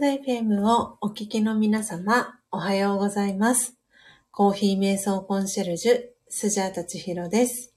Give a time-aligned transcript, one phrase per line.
[0.00, 3.76] ンド FM をお聞きの皆様、おはようございます。
[4.30, 7.74] コーヒー瞑想コンシェルジュ、スジャータチヒロです。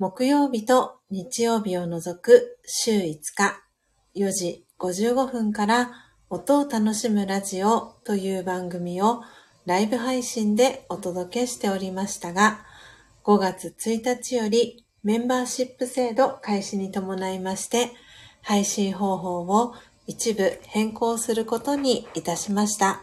[0.00, 3.02] 木曜日と日曜日を除く週5
[3.36, 3.62] 日、
[4.16, 5.92] 4時55分から
[6.30, 9.22] 音を楽しむラジオという番組を
[9.66, 12.66] ライブ配信でお届けしておりましたが、
[13.22, 17.92] 5月1日よりメンバーシップ制度開始に伴いまして、
[18.42, 19.74] 配信方法を
[20.10, 23.02] 一部変更することにいたしました。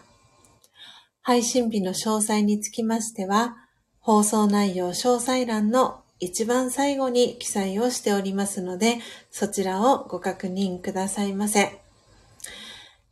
[1.22, 3.56] 配信日の詳細につきましては、
[4.02, 8.98] 放送内容詳細欄の一番最後に記載をしておりますので、
[9.32, 11.80] そちらをご確認くださいませ。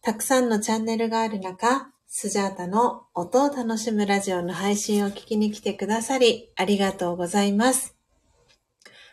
[0.02, 7.96] たくさんのチャンネルがある中、スジャータの音を楽しむラジオの配信を聞きに来てくださり、ありがとうございます。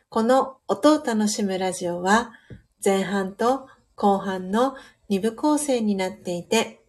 [0.09, 2.33] この音を楽しむラジオは、
[2.85, 3.69] 前半と
[4.03, 4.75] 後半の
[5.11, 6.81] 2部構成になっていて、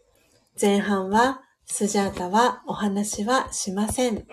[0.60, 4.26] 前半はスジャータはお話はしません。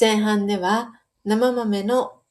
[0.00, 0.94] 前半では
[1.26, 2.22] 生豆の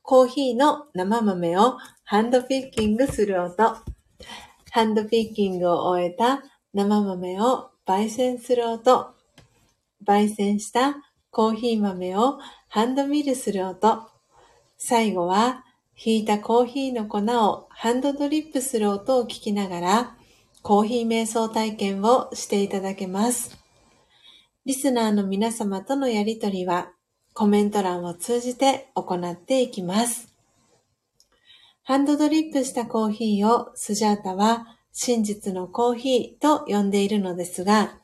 [0.00, 3.76] コーヒーの生豆をハンドピッキングする音、
[4.70, 9.14] ハンドピッキングを終えた生豆を焙煎する音、
[10.06, 10.94] 焙煎した
[11.30, 12.38] コーヒー豆を
[12.70, 14.08] ハンドミルする音、
[14.78, 15.65] 最後は
[15.98, 20.16] ひいたコーヒーの粉をハンドドリップする音を聞きながら、
[20.60, 23.56] コーヒー瞑想体験をしていただけます。
[24.66, 26.92] リスナーの皆様とのやりとりは、
[27.32, 30.34] コメント欄を通じて行っていきます。
[31.82, 37.98] ハンドドリップしたコーヒーをスジャータは真実のコーヒーと呼んでいるのですが、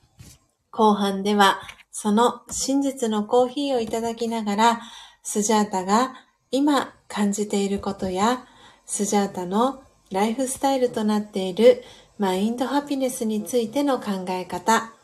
[0.70, 1.60] 後半では
[1.90, 4.80] その真実のコーヒーをいただきながら、
[5.22, 6.14] スジャータが
[6.50, 8.46] 今感じていることや、
[8.86, 11.84] スジャータのライフスタイルとなっている
[12.18, 14.94] マインドハピネスについての考え方、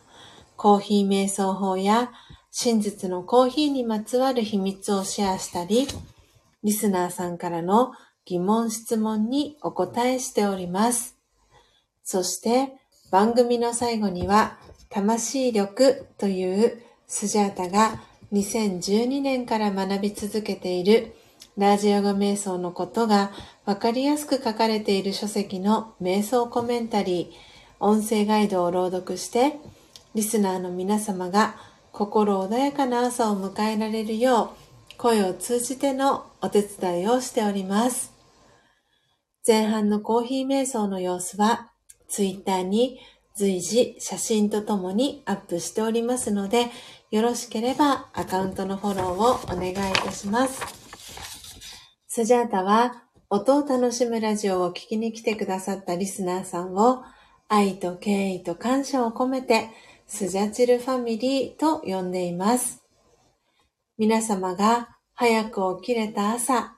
[0.57, 2.11] コーヒー瞑想法や
[2.51, 5.87] 真実のコーヒーにまつわる秘密をシェアしたり、
[6.65, 7.93] リスナーさんからの
[8.25, 11.19] 疑問質問にお答えしております。
[12.05, 12.73] そして
[13.11, 14.57] 番組の最後には
[14.89, 18.01] 魂力というスジャータが
[18.33, 21.15] 2012年から学び続けている
[21.59, 23.33] ラージヨガ瞑想のことが
[23.65, 27.35] わかりやすく書かれている書籍の瞑想コメンタリー、
[27.81, 29.59] 音声ガイドを朗読して、
[30.15, 31.57] リスナーの皆様が
[31.91, 34.55] 心穏やかな朝を迎えられるよ
[34.95, 38.13] う、声を通じてのお手伝いをしております。
[39.45, 41.73] 前半のコーヒー瞑想の様子は、
[42.09, 43.01] ツイッターに
[43.35, 46.67] 随時写真とともにアップしておりますので、
[47.11, 50.88] よろしければアカウントのフォローをお願いいたします。
[52.11, 57.03] スジャータは音を楽しむラジオを聞きに来てくださったリスナーさんを
[57.49, 59.69] 愛と敬意と感謝を込めて
[60.07, 62.83] スジャチルファミリーと呼んでいます。
[63.99, 66.77] 皆様が早く起きれた朝、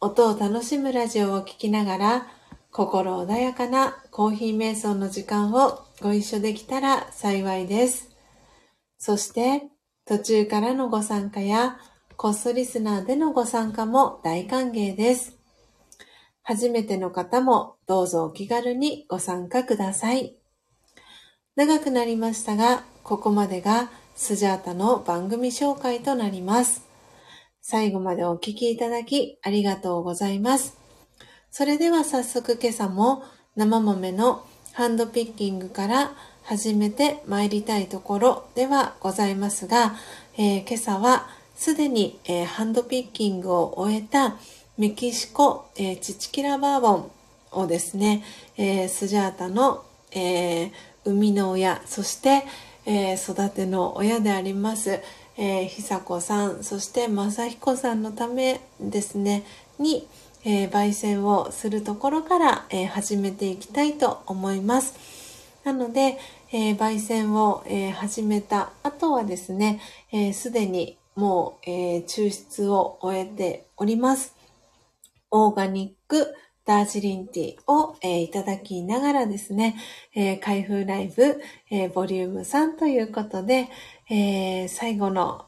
[0.00, 2.26] 音を楽しむラジオを聴きながら
[2.72, 8.10] 心穏やかなコーヒー瞑想の時間をご一緒できたら幸いです。
[8.98, 9.62] そして
[10.06, 11.78] 途中からのご参加や
[12.22, 15.36] コッソリスナーでのご参加も大歓迎です。
[16.44, 20.36] 初めての方もどうぞお気軽にご参加ください。
[21.56, 26.86] 長くなりましたが、ここまでがスジャータの番組紹介となります。
[27.60, 30.78] 最後までお聴きいただきありがとうございます。
[31.50, 33.24] それでは早速今朝も
[33.56, 36.12] 生豆のハンドピッキングから
[36.44, 39.96] 始めて参りたいところではございますが、
[40.38, 44.36] えー、今朝はすでに、えー、ハンドピッキングを終えた
[44.78, 47.10] メキシコ、えー、チチキラバーボン
[47.52, 48.24] をですね、
[48.56, 50.70] えー、スジャータの、えー、
[51.04, 52.42] 生みの親、そして、
[52.84, 54.98] えー、育ての親であります、
[55.36, 59.44] えー、久子さん、そして正彦さんのためですね、
[59.78, 60.08] に、
[60.44, 64.96] えー、焙煎をするところから、えー、始めていきたいと思います。
[65.62, 66.18] なので、
[66.50, 69.80] えー、焙煎を、えー、始めた後はですね、
[70.34, 74.34] す、で、にもう、えー、抽出を終えております。
[75.30, 79.76] オーガニックダージリンティーを、えー、いただきながらですね、
[80.14, 83.68] えー、開封ライブ、え、ボリューム3ということで、
[84.10, 85.46] え、最後の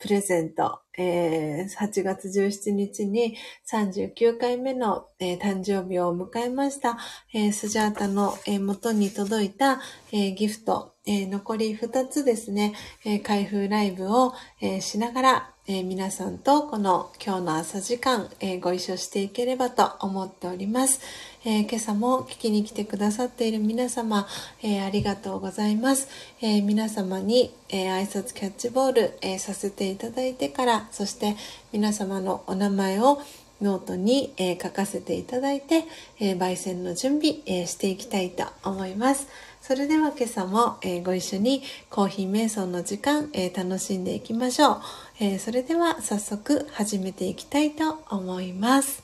[0.00, 3.36] プレゼント、えー、8月17日に
[3.70, 6.98] 39回目の、えー、誕生日を迎えました、
[7.32, 9.80] えー、スジャータの、えー、元に届いた、
[10.12, 12.74] え、ギフト、え、残り2つですね、
[13.04, 21.00] え、開封ライブを、え、しながら、え、皆さんとこの今日の朝時間、え、ご一緒していければと思っております。
[21.46, 24.26] えー、今朝も聞きに来てくださっている皆様、
[24.62, 26.08] えありがとうございます。
[26.40, 31.36] え皆様に、え挨拶キャッチボール、えさせていただいてから、そして
[31.70, 33.20] 皆様のお名前を
[33.60, 35.84] ノートに、え書かせていただいて、
[36.18, 39.28] え焙煎の準備、えしていきたいと思います。
[39.60, 44.80] それでは今朝も、えご一緒にコーヒー瞑想の時間、え楽しんでいきましょう。
[45.20, 49.03] え、それでは早速始めていきたいと思います。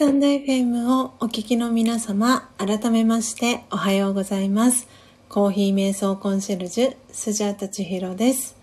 [0.00, 4.88] タンド FM をお聞きの皆様、改めましておはようございます。
[5.28, 8.56] コーヒー瞑想コンシェルジュ、スジャータチヒロです。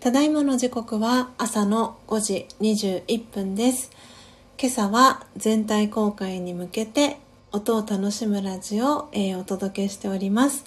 [0.00, 3.92] ただいまの時刻は朝の5時21分です。
[4.60, 7.18] 今朝は全体公開に向けて
[7.52, 9.08] 音を楽しむラジオを、
[9.38, 10.64] お届けしております。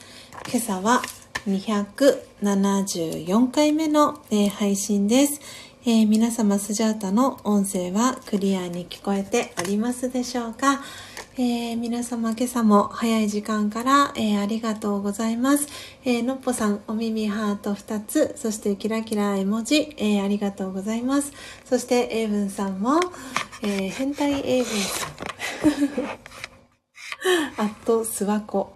[0.49, 1.01] 今朝は
[1.45, 4.21] 274回目の、
[4.53, 5.41] 配信です。
[5.89, 10.81] えー、皆様スジャータの音声はクリアに聞こえておりますでしょうか、
[11.37, 15.69] えー、皆様今朝も早い時間から、えー、ありがとうございます。
[16.03, 21.31] えのっぽさん、お耳ハート2つ、そしてキラキラ絵文字、えありがとうございます。
[21.63, 22.99] そして、エイブンさんも、
[23.63, 25.11] え変態エイブンさん。
[27.65, 28.73] あと、諏訪湖。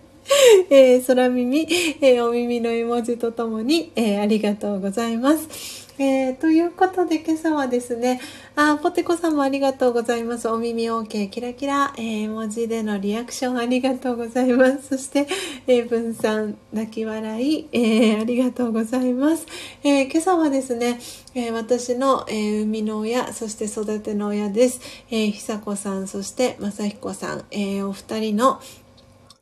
[0.70, 1.68] えー、空耳、
[2.00, 5.87] えー、お耳の絵文字とともに、えー、ありがとうございます。
[6.00, 8.20] えー、ということで今朝はですね、
[8.54, 10.48] あ、ポテコさんもありがとうございます。
[10.48, 14.90] お耳 OK キラキラ、えー、文字でのリアクションありがとうございます。
[14.90, 15.26] そして、
[15.66, 19.44] えー、文さん、泣き笑い、えー、ありがとうございます。
[19.82, 21.00] え、今朝はですね、
[21.34, 24.80] え、私の、え、生みの親、そして育ての親です。
[25.10, 28.60] え、久子さん、そして正彦さん、え、お二人の、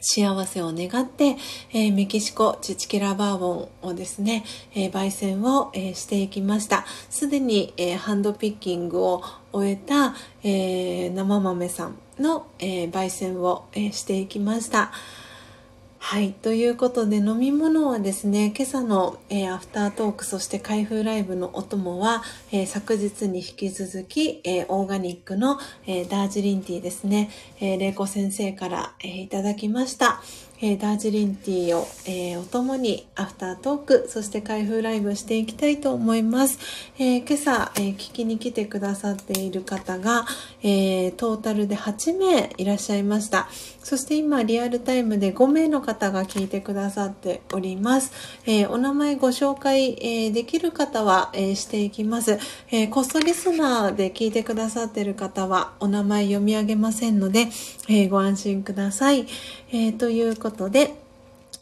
[0.08, 1.36] 幸せを願って、
[1.72, 6.86] えー、メキシコチチキラバーボンをですね、えー、焙煎を、えー、していきました。
[7.10, 10.14] すでに、えハンドピッキングを終えた、
[10.44, 14.92] え生豆さんの、え焙煎を、えしていきました。
[16.08, 16.34] はい。
[16.34, 30.22] ということで、飲み物はですね、今朝の、えー、アフタートーク、そして開封ライブのお供は、えー、昨日に引き続き、えー、オーガニックの、えダージリンティーですね、えー、玲子先生から、えいただきました。
[30.60, 36.58] えー、ダージリンティーを、えー、お供にアフタートーク、そして開封ライブしていきたいと思います。
[36.98, 40.26] えー、今朝、え聞きに来てくださっている方が、
[40.62, 43.48] えトータルで8名いらっしゃいました。
[43.82, 48.12] そして今、リアルタイムで5名の方が聞いてくださっております。
[48.46, 52.38] えお名前ご紹介、えできる方は、えしていきます。
[52.70, 57.48] えコストリスナーで聞いてくださっている方は、お名前読み上げませんので、
[57.88, 59.26] えご安心ください。
[59.72, 60.94] えということで、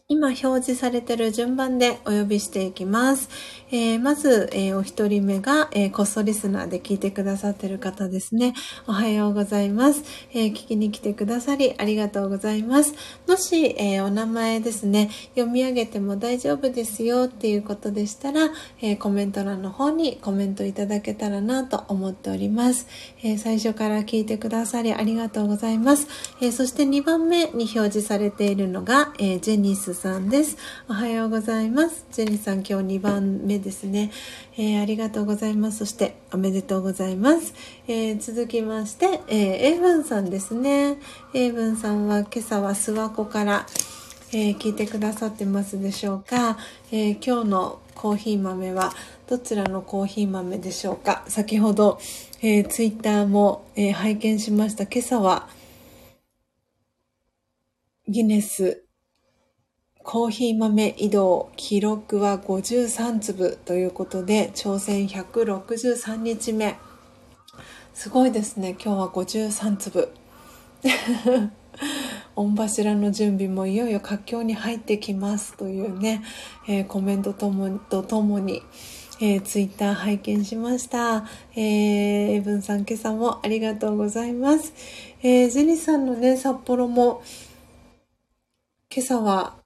[0.07, 3.31] 今表示されている順番でお呼びしていきます。
[3.71, 8.53] えー、まず、えー、お一人目が、えー、コストリスナーで聞いてくださっている方ですね。
[8.87, 10.05] おはようございます。
[10.35, 12.93] え聞きに来てくださりありがとうございます。
[13.27, 18.51] もし、えお名前ですね、読み上げても大丈夫ですよっていうことでしたら、
[18.83, 22.89] えコメント欄の方にコメントいただけたらなと思っております。
[23.23, 26.09] え最初から聞いてくださりありがとうございます。
[26.43, 30.57] えそして2番目に表示されているのが、えジェニスさんです。
[30.89, 32.05] おはようございます。
[32.13, 34.11] ジェニーさん今日2番目ですね。
[34.57, 35.79] えー、ありがとうございます。
[35.79, 37.55] そしておめでとうございます。
[37.87, 40.99] えー、続きまして、えー、エイブンさんですね。
[41.33, 43.67] エイブンさんは今朝は諏訪湖から、
[44.33, 46.59] え聞いてくださってますでしょうか。
[46.91, 48.93] え今日のコーヒー豆は
[49.29, 51.25] どちらのコーヒー豆でしょうか。
[51.29, 52.01] 先ほど、
[52.43, 54.85] えー、ツイッターも、え拝見しました。
[54.85, 55.49] 今朝は
[58.07, 58.84] ギネス
[60.05, 66.77] コーヒー豆移動記録は53粒ということで挑戦163日目
[67.95, 70.13] すごいですね今日は53粒
[72.37, 76.23] 御柱の準備もいよいよ活況に入ってきますというね、
[76.69, 78.61] えー、コメントともとともに、
[79.21, 81.25] えー、ツイッター拝見しました。
[81.55, 84.75] えー、エブンさん今朝もありがとうございます。
[85.23, 87.23] えー、ジェニさんのね、札幌も
[88.95, 89.64] 今朝は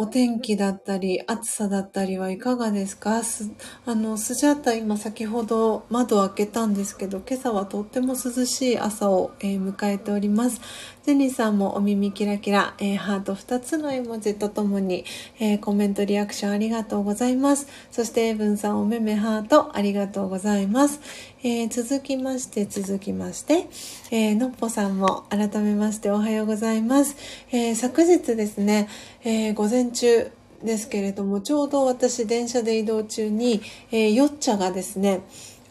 [0.00, 3.24] お天気だったり、暑さだったりはいかがですか？
[3.24, 3.50] す
[3.84, 10.60] あの、スジャータ今先ほど窓を開けたんですけど、今朝はとっても涼しい朝を、えー、迎えております。
[11.04, 15.04] ジェニーさんもお耳キラキラ、えー、ハート2つの絵文字とともに、
[15.40, 17.66] えー、コメントリアクションありがとうございます。
[17.90, 21.00] そしてエブンさんおめめハートありがとうございます。
[21.44, 23.68] えー、続きまして続きまして、
[24.10, 27.16] えのっぽさんも改めましておはようございます。
[27.52, 28.88] え昨日ですね、
[29.22, 30.32] え午前中
[30.64, 35.20] ですけれども、ちょうど私電車で移動中に、えよっちゃがですね、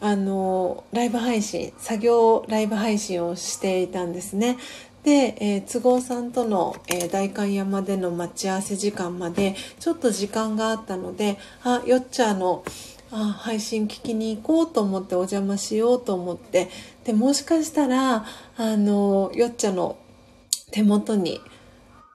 [0.00, 4.56] あの、ライブ配信、作業ライブ配信をしていたんですね。
[5.02, 12.64] で、えー、都合さんとの、えー、代官山での待ち合わせ時間までちょっと時間があったのであよっちゃの
[13.10, 16.68] あ配信聞きに行こうと思ってお邪魔しようと思って。
[17.04, 18.24] でもしかしたら
[18.56, 19.98] あのよっちゃの
[20.70, 21.40] 手元に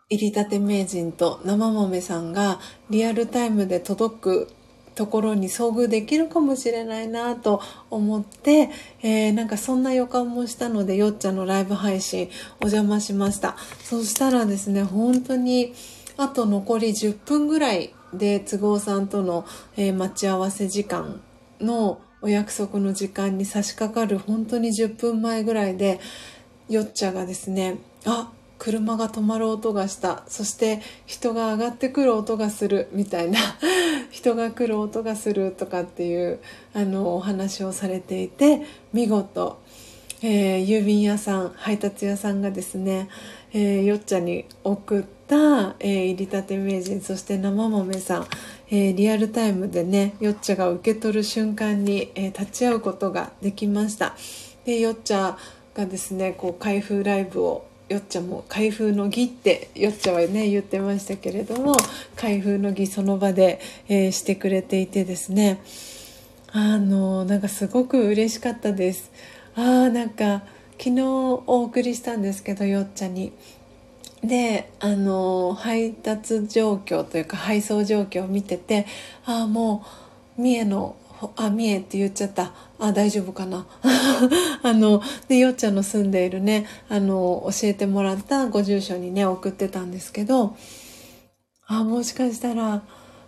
[0.10, 4.48] 入りたて名人と生豆さんがリアルタイムで届く
[4.94, 8.70] ところに遭遇できるかもしれないなと思って、
[9.02, 12.30] えー、なんかそんな予感もしたのでよっちゃんのライブ配信
[12.62, 13.56] お邪魔しました。
[13.84, 15.74] そしたらですね本当に
[16.18, 19.46] あと残り10分ぐらいで都合さんとの、
[19.76, 21.22] えー、待ち合わせ時間
[21.60, 26.00] のお約束の時間に差し掛かる本当に10分前ぐらいで
[26.70, 28.32] よっちゃがですねあ
[28.64, 30.24] 車が止まる音がした。
[30.28, 33.38] そして人が上がってくる音がするみたいな。
[34.10, 36.40] 人が来る音がするとかっていう
[36.74, 38.62] あのお話をされていて
[38.94, 39.60] 見事、
[40.22, 43.10] えー、郵便屋さん配達屋さんがですね、
[43.52, 48.28] えー、よっちゃんに送ってた、えー、入りたて名人そして生豆さん、
[48.70, 54.16] えー、リアルタイムでねよっちゃが受け取る瞬間に、えー、立ち会うことができました。
[54.66, 55.38] でよっちゃ
[55.74, 61.76] がですねこう開封ライブをよっちゃも開封の儀ってよっちゃはね言ってましたけれども
[62.16, 65.62] 開封の儀その場で、えー、してくれていてですね。
[66.56, 69.12] あのなんかすごく嬉しかったです。
[69.56, 70.44] あーなんか
[70.78, 73.34] 昨日お送りしたんですけどよっちゃに。
[74.24, 78.86] であの配達状況というか配送状況を見てて
[79.26, 79.86] ああも
[80.38, 80.96] う三重の
[81.36, 82.52] あ、三重って言っちゃった。
[82.80, 83.66] あ、大丈夫かな。
[84.64, 90.56] あの、で、よっちゃんの住んでいるね、あの、教えてもらったご住所にね、送ってたんですけど、
[91.66, 92.84] あ、もしかしたら、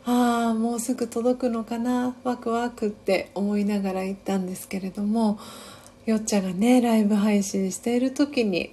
[0.05, 5.39] ああ、もうすぐ届くのかな、ワクワクって思いながら行ったんですけれども、
[6.05, 8.71] よっちゃんがね、ライブ配信している時に、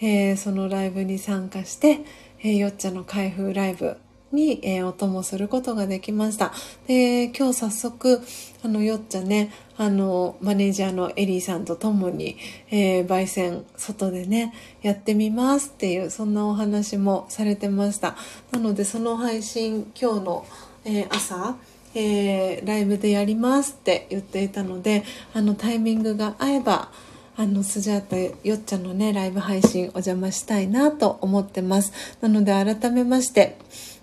[0.00, 2.00] えー、そのライブに参加して、
[2.40, 3.96] えー、よっちゃの開封ライブ
[4.32, 6.52] に、えー、お供することができました。
[6.86, 8.20] で、今日早速、
[8.62, 12.36] あの、よっちゃね、あの、マネージャーのエリーさんと共に、
[12.70, 18.16] えー、焙煎、外でね、やってみますっていう、そんなお話もされてました。
[18.52, 20.46] なので、その配信、今日の、
[20.84, 21.56] えー、朝、
[21.94, 26.90] えー、ライブでやりますって言っていたので、あの、タイミングが合えば、
[27.38, 28.16] あの、スジャータ
[28.48, 31.92] よっちゃんのね、ライブ配信お邪魔したいなと思ってます。
[32.22, 33.58] なので改めまして、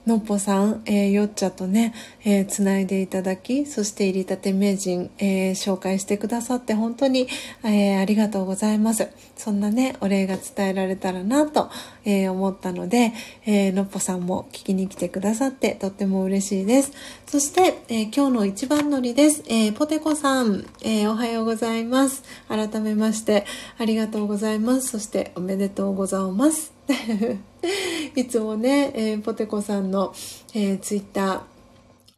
[0.05, 1.93] のっぽさん、えー、よっちゃとね、
[2.25, 7.27] えー、つないでいただき、そして入りたて名人、えー、紹介してくださって本当に、
[7.63, 9.07] えー、ありがとうございます。
[9.37, 11.69] そんなね、お礼が伝えられたらなと、
[12.03, 13.13] えー、思ったので、
[13.45, 16.91] えー、のっぽさんも聞きに来てくださってとっても嬉しいです。
[17.25, 19.43] そして、えー、今日の一番乗りです。
[19.47, 22.23] えー、ポテコさん、えー、おはようございます。
[22.49, 23.45] 改めまして、
[23.77, 24.89] ありがとうございます。
[24.89, 26.72] そしておめでとうございます。
[28.15, 30.13] いつもね、えー、ポテコさんの、
[30.53, 31.41] えー、ツイッター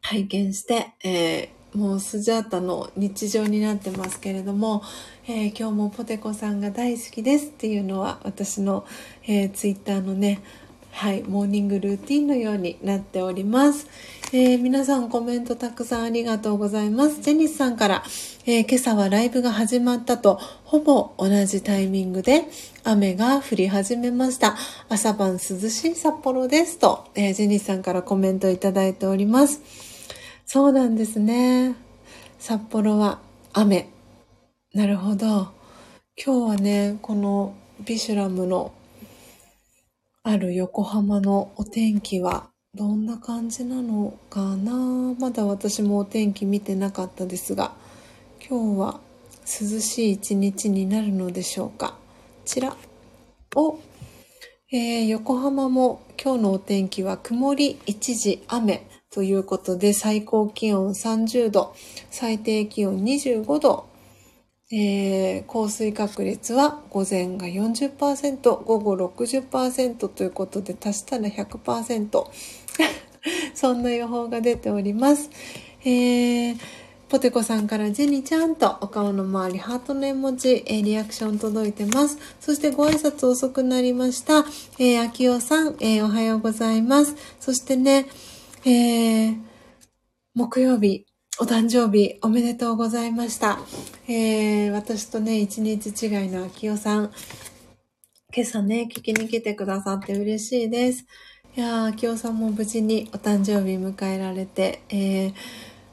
[0.02, 4.82] 拝見して、えー、もうスジャータの日常になってますけれども、
[5.28, 8.86] え今日もポテコさんが大好きですっていうのは私の、
[9.26, 10.40] えツイッターのね、
[10.96, 13.86] はい、モーニングルーティンのようになっております。
[14.32, 17.20] えー、皆さんコメントたくさんありがとうございます。
[17.20, 18.02] ジェニスさんから、
[18.46, 22.44] えー、今朝はライブが始まったと、ほぼ同じタイミングで
[22.82, 24.56] 雨が降り始めました。
[24.88, 29.60] 朝晩涼しい札幌ですと、えー、ジェニスさんからコメントいただいております。
[30.46, 31.74] そうなんですね。
[32.38, 33.18] 札幌は
[33.52, 33.90] 雨。
[34.72, 35.48] なるほど。
[36.16, 38.72] 今日はね、このビシュラムの
[40.28, 45.14] ある横浜のお天気はどんな感じなのかな？
[45.20, 47.70] まだ私もお天気見てなかったですが
[48.44, 49.00] 今日は
[49.44, 51.90] 涼しい一日になるのでしょうか？
[51.90, 51.94] こ
[52.44, 52.76] ちら
[53.54, 53.78] を、
[54.72, 61.72] えー、横浜も今日のお天気は曇り一時雨ということで最高気温30度
[62.10, 63.86] 最低気温25度。
[64.72, 72.24] えー、降水確率は午前が40%、午後60%ということで足したら100%。
[73.54, 75.30] そんな予報が出ております。
[75.84, 76.58] えー、
[77.08, 82.18] ポテコさんからジェニちゃんとお顔の周りハートの絵文字、えー、リアクション届いてます。
[82.40, 84.44] そしてご挨拶遅くなりました。
[84.80, 87.14] えー、秋代さん、えー、おはようございます。
[87.38, 88.06] そしてね、
[88.64, 89.36] えー、
[90.34, 91.06] 木曜日、
[91.38, 93.58] お誕生日おめでとうございました。
[94.08, 97.12] えー、私とね、一日違いの秋代さん、
[98.34, 101.04] 今朝ね、聞きに来てくださって嬉しいです。
[101.54, 105.34] いやー、秋代さんも無事にお誕生日迎えられて、えー、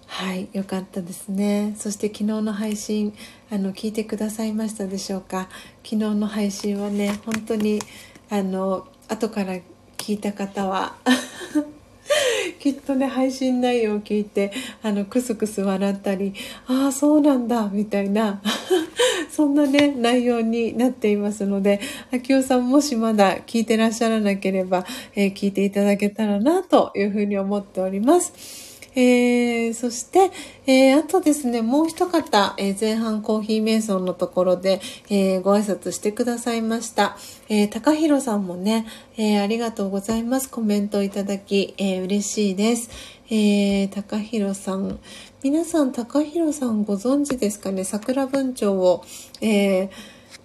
[0.07, 1.75] はい、よかったですね。
[1.77, 3.13] そして昨日の配信、
[3.51, 5.49] あの、聞いてくださいましたでしょうか
[5.83, 7.81] 昨日の配信はね、本当に、
[8.29, 9.55] あの、後から
[9.97, 10.95] 聞いた方は
[12.59, 16.33] きっとね配信内容を聞いてあのクスクス笑ったり
[16.67, 18.41] ああそうなんだみたいな
[19.29, 21.79] そんなね内容になっていますので
[22.11, 24.85] 秋夫さんもしまだ聞いてらっしゃらなければ、
[25.15, 28.72] えー、聞いていただけたらなというふうに思っております。
[28.95, 30.31] えー、そして、
[30.65, 37.17] えー、あとですね、もう一方、えー、前半コーヒー瞑想のところで、えー、ご挨拶してくださいました。
[37.49, 38.85] えー、高弘さんもね、
[39.17, 40.49] えー、ありがとうございます。
[40.49, 42.89] コメントいただき、えー、嬉しいです。
[43.29, 44.99] えー、高弘さん、
[45.43, 47.83] 皆さん、高弘さんご存知ですかね？
[47.83, 49.03] 桜文鳥を、
[49.41, 49.89] えー、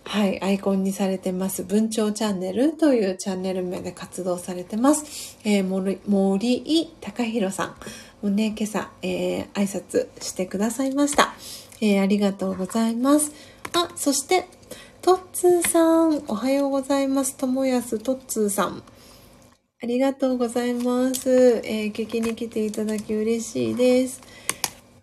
[0.04, 5.36] はい、アイコンにされてます、文鳥チャンネルというチャンネル名で活動されてます。
[5.44, 7.74] えー、森、森井隆弘さん
[8.22, 11.34] もね、今朝、えー、挨拶してくださいました。
[11.80, 13.32] えー、ありがとうございます。
[13.72, 14.46] あ、そして、
[15.02, 17.36] トッツーさん、おはようございます。
[17.36, 18.82] ともやすトッツーさん。
[19.80, 21.62] ありがとうございます。
[21.64, 24.20] えー、聞きに来ていただき嬉しいです。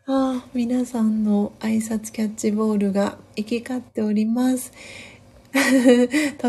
[0.06, 4.74] ああ、皆さんの挨拶キャッチボールが行き交っております。
[5.56, 5.60] ト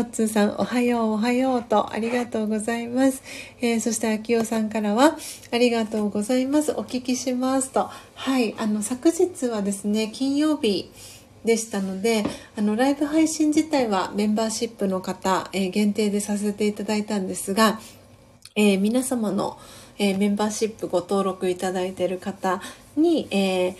[0.01, 3.23] ッツーさん、おはよう、おはようと、ありがとうございます。
[3.61, 5.17] えー、そして、秋代さんからは、
[5.51, 6.73] ありがとうございます。
[6.73, 7.89] お聞きしますと。
[8.15, 10.91] はい、あの、昨日はですね、金曜日、
[11.45, 12.25] でしたので
[12.57, 17.79] あのライブ配信自体はメンバーシップの方、えー、限定でさせていただいたんですが、
[18.55, 19.57] えー、皆様の、
[19.97, 22.61] えー、メンバーシップご登録いただいている方
[22.97, 23.75] に、えー、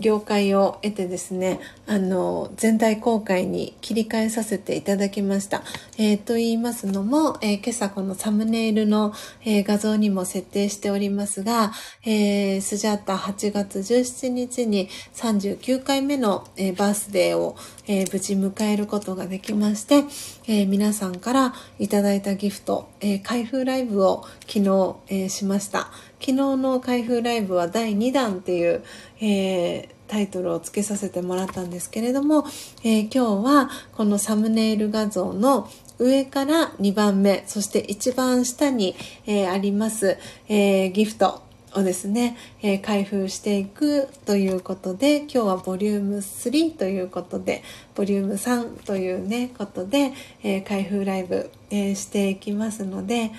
[0.00, 5.62] 了解を得てですね、あの、全体公開に切り替えさせていただきました。
[5.98, 9.12] えー、と言いますのも、えー、今朝このサムネイルの、
[9.44, 11.72] えー、画像にも設定しておりますが、
[12.04, 20.04] えー、スジャータ8月17日に39回目の、え、バースデーを、え、無事迎えることができまして、
[20.48, 25.90] え、皆さんからいただいたギフト、え、開封ライブを昨日、え、しました。
[26.20, 28.84] 昨日の開封ライブは第2弾っていう、
[29.20, 32.44] えー、タイトルをつけさせてもらったんですけれども、
[32.82, 38.96] えー、今日はこのサムネイル画像の上から2番目、そして一番下に、
[39.26, 40.16] えー、あります、
[40.48, 41.42] えー、ギフト
[41.74, 47.62] をですね、えー、開封していくということで、今日はボリューム3ということで、
[47.94, 50.12] ボリューム3というね、ことで、
[50.42, 53.30] え、開封ライブ、え、していきますので、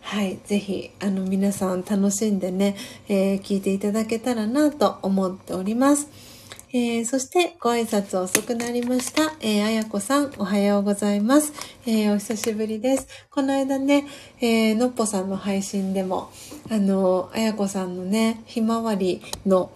[0.00, 2.76] はい、ぜひあの皆さん楽しんでね、
[3.08, 6.08] えー、聞いていただけたらなと思っております。
[6.72, 9.34] えー、そしてご挨拶遅くなりました。
[9.40, 11.52] えー、あやこさん、おはようございます。
[11.84, 13.08] えー、お久しぶりです。
[13.30, 14.06] この間ね、
[14.40, 16.30] えー、のっぽさんの配信でも、
[16.70, 19.72] あの、あやこさんのね、ひまわりの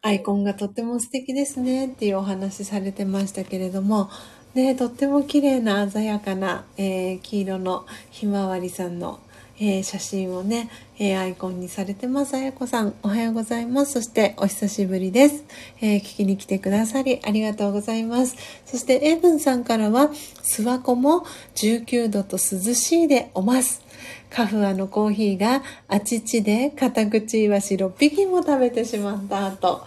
[0.00, 4.08] アイコンがとっても素敵ですねっていうお話されてましたけれども、
[4.54, 9.18] ね、とっても綺麗な鮮やかな、えー、黄色のひまわりさんの
[9.64, 12.34] えー、写真をね、えー、アイコンにされてます。
[12.34, 13.92] あやこさん、おはようございます。
[13.92, 15.44] そして、お久しぶりです。
[15.80, 18.34] えー、聞きに来てくださり、ありがとうございます。
[18.66, 20.10] そして、エブンさんからは、
[20.42, 23.82] 諏訪湖も19度と涼しいでおます。
[24.30, 29.84] カフアのコーヒーがあちちでカタクチイワシ6匹も食べてしまった後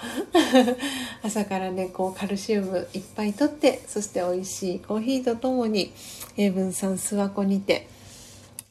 [1.21, 5.91] 朝からねこうカルシウムいっぱいとってそして美味しいコーヒーとともに
[6.38, 7.88] 英文さん諏訪湖にて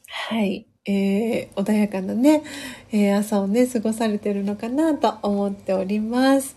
[0.07, 2.43] はいえー、穏やかなね、
[2.91, 6.55] えー、朝をね、過ごされてるのかなと思っております。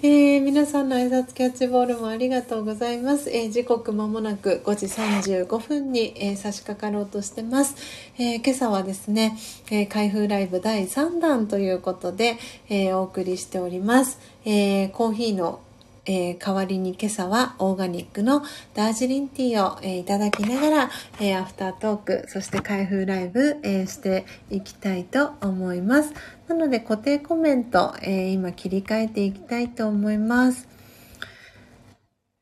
[0.00, 3.30] えー、皆さんの挨拶キャッチボールもありがとうございます。
[3.30, 7.76] えー、時刻まもなく5時35分に、えー、差し掛かろうとしてます。
[8.18, 9.36] え今朝はですね、
[9.70, 12.36] え開封ライブ第3弾ということで、
[12.68, 14.18] えお送りしております。
[14.44, 15.60] えコーヒーの
[16.08, 18.42] えー、代わりに今朝はオーガニックの
[18.72, 20.90] ダージリンティーを、えー、いただきながら、
[21.20, 26.14] えー、アフタートーク、そして開封ライブ、えしていきたいと思います。
[26.48, 30.66] なので固定コメント、え今切り替えていきたいと思います。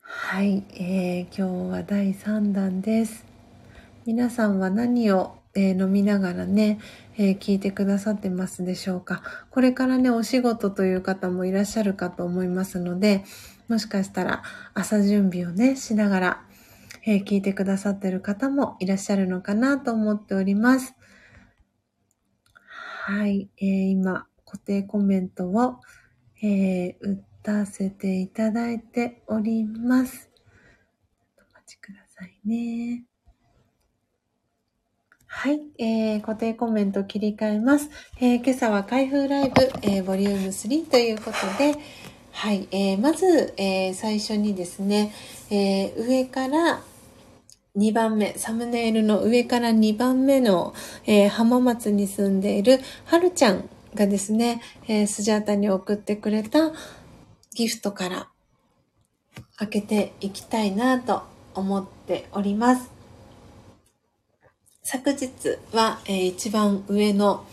[0.01, 1.43] はい、え今日
[1.73, 3.25] は第3弾です。
[4.07, 6.79] 皆さんは何をえ、飲みながらね、
[7.17, 9.23] えー、聞いてくださってますでしょうか。
[9.51, 13.25] これからね、お仕事という方もいらっしゃるかと思いますので、
[13.69, 14.43] もしかしたら
[14.75, 16.45] 朝準備をね、しながら、
[17.05, 20.95] えー、聞いてくださってる方もいらっしゃるのかなと思っております。
[23.09, 25.77] はい、えー、今、固定コメントを、
[26.43, 30.31] えー、打たせていただいております。
[31.37, 33.05] お待ちくださいね。
[35.27, 37.91] はい、えー、固定コメント切り替えます。
[38.21, 41.79] えー、今朝は開封ライブ、えー、ボリューム3ということで、
[42.37, 45.11] はい、えー、まず、えー、最初にですね、
[45.49, 46.82] えー、上から
[47.74, 50.74] 2番目、サムネイルの上から2番目の、
[51.07, 56.72] えー、浜松に住んでいるはるちゃんがですね、えー、スジャータに送ってくれた
[57.55, 58.28] ギフトから
[59.57, 61.22] 開けていきたいなと
[61.55, 62.91] 思っております。
[64.82, 65.30] 昨日
[65.72, 67.47] は、えー、一番上の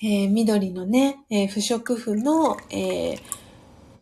[0.00, 3.18] えー、緑のね、え、不織布の、えー、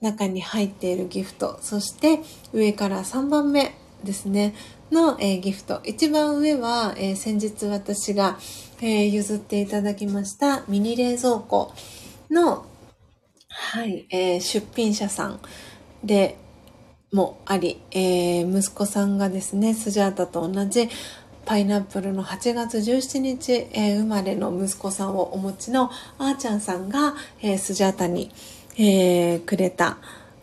[0.07, 2.21] 中に入っているギフト、そして
[2.53, 4.55] 上から3番目ですね、
[4.91, 5.81] の、えー、ギフト。
[5.85, 8.39] 一番上は、えー、先日私が、
[8.81, 11.73] えー、譲っていただきましたミニ冷蔵庫
[12.31, 12.67] の、
[13.49, 15.41] はい、え出品者さん
[16.05, 16.37] で
[17.13, 20.89] もあり、え息子さんがですね、スジャータと同じ
[21.47, 28.33] パイナップルの8月17日、え、生まれの息子さんをお持ちのあーちゃんさんが、え、スジャータに、
[28.79, 29.99] えー、くれた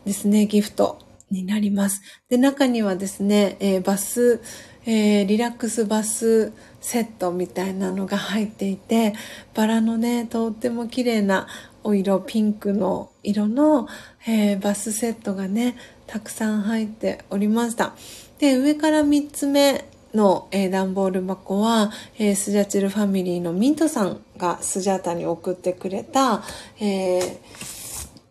[0.05, 0.99] ですね、ギフト
[1.31, 2.01] になります。
[2.29, 4.41] で、中にはですね、えバス、
[4.85, 9.13] えリラックスバスセットみたいなのが入っていて、
[9.53, 11.47] バラのね、とっても綺麗な
[11.83, 13.87] お色、ピンクの色の、
[14.27, 15.75] えバスセットがね、
[16.07, 17.93] たくさん入っておりました。
[18.39, 26.43] で、上から3つ目の、えー、段ボール箱は、えー、スジャチルファミリーのミントさんがスジャータに送ってくれた、
[26.79, 27.37] えー、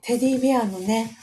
[0.02, 1.16] テディベアのね、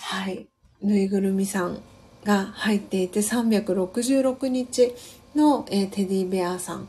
[0.00, 0.46] はい、
[0.80, 1.82] ぬいぐるみさん
[2.24, 4.94] が入っていて366日
[5.36, 6.88] の、えー、テディベアさん。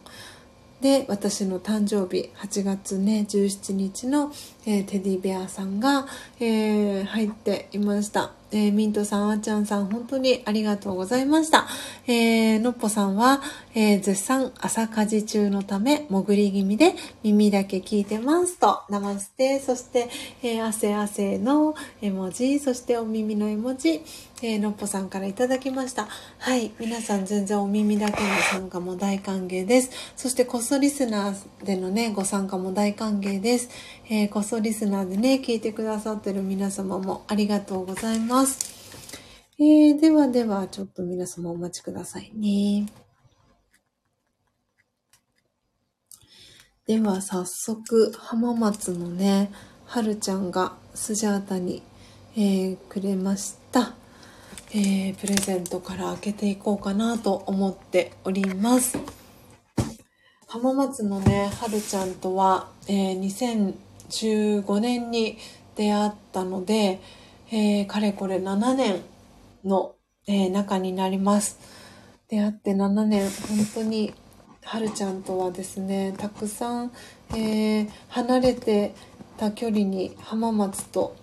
[0.80, 4.32] で私の誕生日8月ね17日の、
[4.66, 6.08] えー、テディベアさんが、
[6.40, 8.32] えー、入っていました。
[8.54, 11.66] えー、ミントさん、あちゃんさん、本当にありがとうございました。
[12.06, 13.42] えー、のっぽさんは、
[13.74, 16.94] えー、絶賛朝家事中のため、潜り気味で
[17.24, 20.08] 耳だけ聞いてますと、ナマステ、そして、
[20.44, 24.04] えー、汗汗の絵文字、そしてお耳の絵文字、
[24.44, 26.08] えー、のっぽさんからいただきました。
[26.38, 29.90] はい、皆さん全然お耳だけの参加も大歓迎です。
[30.16, 33.70] そして、こっそリスナーでのね、ご参加も大歓迎です。
[34.10, 39.10] えー、こそリスナーでね、聞いてくださってる皆様もありがとうございます。
[39.58, 42.86] えー、ではでは、ちょっと皆様お待ちくださいね。
[46.86, 49.52] では、早速、浜松のね、
[49.86, 51.82] はるちゃんがスジャータに、
[52.36, 53.96] えー、くれました。
[54.70, 59.00] えー、プレゼントから開けていこうかなと思っております。
[60.46, 63.20] 浜松のね、はるちゃんとは、えー、
[64.10, 65.38] 2015年に
[65.76, 67.00] 出会ったので、
[67.52, 69.02] えー、かれこれ7年
[69.64, 69.96] の、
[70.28, 71.60] えー、中になります。
[72.30, 74.14] 出会って7年、本当に、
[74.66, 76.92] はるちゃんとはですね、たくさん、
[77.32, 78.94] えー、離れて
[79.38, 81.16] た距離に浜松と、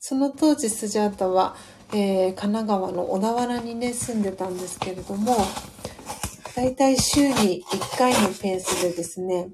[0.00, 1.54] その当時スジャータは、
[1.92, 5.36] えー、神奈川の小田原にね、住んでたんですけれども、
[6.56, 9.50] だいたい週に1回のペースでですね、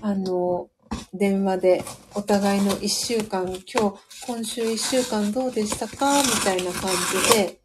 [0.00, 0.68] あの、
[1.14, 1.84] 電話で
[2.14, 3.96] お互いの1週間、今日、
[4.26, 6.22] 今週1週間どうでしたか？
[6.22, 6.90] みたいな感
[7.30, 7.60] じで、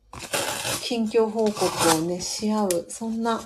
[0.81, 1.65] 近況報告
[1.97, 3.41] をね、し合う、そんな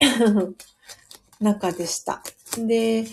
[1.40, 2.22] 中でした。
[2.56, 3.06] で、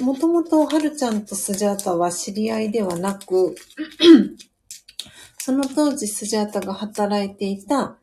[0.00, 3.54] もともとはるちゃんとスジャータは知り合いではなく、
[5.38, 7.98] その当時スジャータが働いていた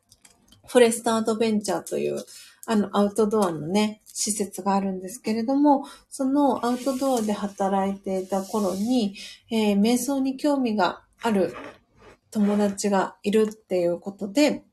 [0.68, 2.24] フォレストアドベンチャーという
[2.66, 9.16] あのアウトドアのね、施設があるんですけれども、そのアウトドアで働いていた頃に、
[9.52, 11.56] えー、瞑想に興味がある
[12.30, 14.64] 友達がいるっていうことで、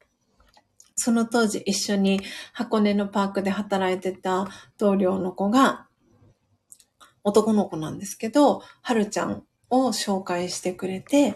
[0.94, 2.20] その当時一緒に
[2.52, 5.86] 箱根のパークで働いてた同僚の子が、
[7.24, 11.34] 男の子なんですけど、はるちゃんを紹介してくれて、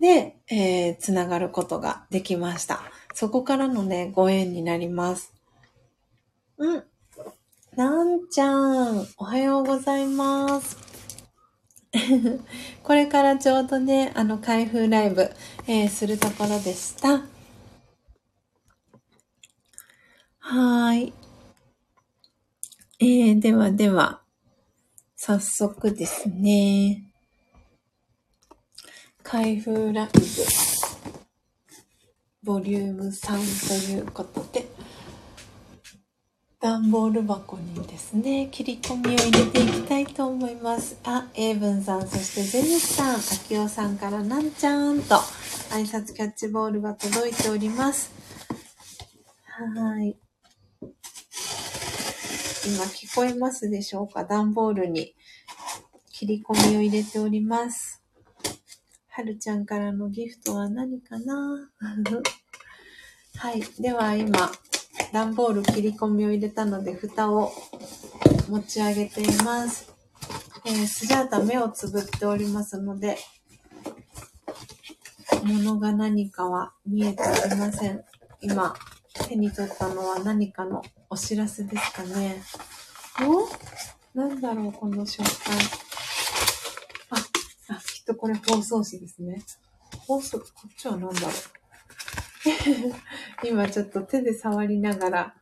[0.00, 2.80] で、えー、つながることができました。
[3.12, 5.34] そこからのね、ご縁になります。
[6.56, 6.84] うん。
[7.74, 10.76] なんちゃん、おはようございます。
[12.84, 15.30] これからちょうどね、あの、開封ライブ、
[15.66, 17.22] えー、するところでした。
[20.38, 21.14] はーい。
[22.98, 24.20] えー、ではでは、
[25.16, 27.10] 早速ですね。
[29.22, 30.20] 開封ライブ、
[32.42, 34.71] ボリューム3ということで、
[36.62, 40.96] 段ボール箱にですね、切り込みを入れていきたいと思います。
[41.02, 48.12] あ、エイブンさん、そしてゼニスさん、アキオさんからなんちゃーんと挨拶キャッチボールが届いております。
[49.48, 50.16] はい。
[52.64, 54.22] 今聞こえますでしょうか？
[54.24, 55.16] 段ボールに
[56.12, 58.00] 切り込みを入れております。
[59.08, 61.70] はるちゃんからのギフトは何かな？
[63.36, 63.62] はい。
[63.80, 64.52] では今、
[65.12, 67.52] 段ボール切り込みを入れたので、蓋を
[68.48, 69.92] 持ち上げています。
[70.64, 73.18] えー、スジャータ目をつぶっておりますので、
[75.44, 78.04] 物が何かは見えておりません。
[78.40, 78.74] 今、
[79.28, 82.42] 手に取ったのは何かのお知らせですかね。
[83.26, 84.18] お？
[84.18, 85.54] なんだろう、この食感。
[87.10, 89.42] あ、あ、きっとこれ包装紙ですね。
[90.06, 91.30] 包装、こっちは何だろう。
[93.44, 95.34] 今ちょっと手で触りながら、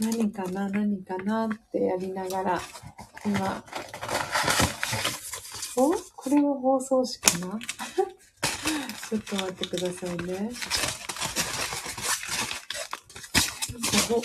[0.00, 2.60] 何かな、何かなってやりながら、
[3.24, 3.64] 今、
[5.76, 5.92] お？
[5.92, 7.58] これは包装紙かな？
[9.08, 10.50] ちょっと待ってくださいね。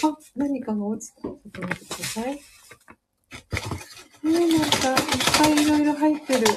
[0.03, 1.21] あ、何かが落ちた。
[1.21, 2.41] ちょっと待ってください。
[4.25, 4.97] え、なんか、いっ
[5.38, 6.47] ぱいいろいろ入ってる。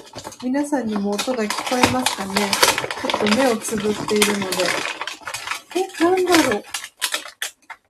[0.43, 2.51] 皆さんにも音が聞こえますかね？
[3.01, 5.02] ちょっと目をつぶっているので。
[5.75, 6.63] え、なんだろう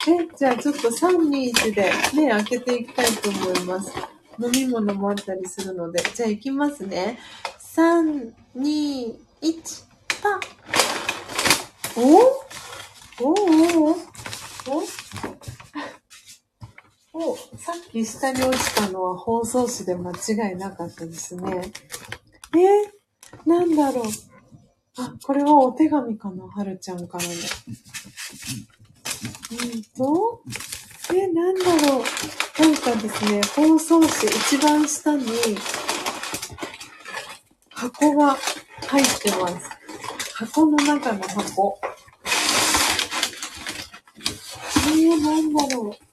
[0.09, 3.93] え、じゃあちょっと3、2、1で目開けていきたいと思います。
[4.41, 6.03] 飲み物もあったりするので。
[6.15, 7.19] じゃあ行きますね。
[7.75, 9.85] 3、2、1、
[10.23, 10.41] パ
[11.97, 12.01] お
[13.21, 13.33] おお
[13.91, 13.97] お？
[14.69, 14.83] お？
[17.15, 21.71] お さっき下に落ちたのは包装紙で間違いなかったですね。
[22.57, 24.05] え、なんだろう。
[24.99, 27.31] あ、これはお手紙かなはるちゃんからの。
[29.53, 30.43] うんと、
[31.15, 32.03] え、なんだろう。
[32.61, 35.27] なんかですね、包装紙一番下に
[37.71, 38.37] 箱が
[38.89, 39.71] 入ってます。
[40.35, 41.79] 箱の中の箱。
[44.17, 46.13] えー、なんだろう。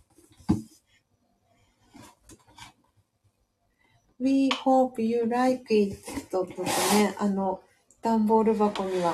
[4.22, 5.98] We hope you like it
[6.30, 7.62] ととね、あの、
[8.02, 9.14] 段ボール箱には、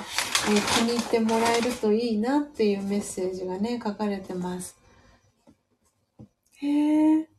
[0.49, 4.77] えー、気に入ってもらえるといいなっていうメッセージがね、書かれてます。
[6.61, 7.29] へえ。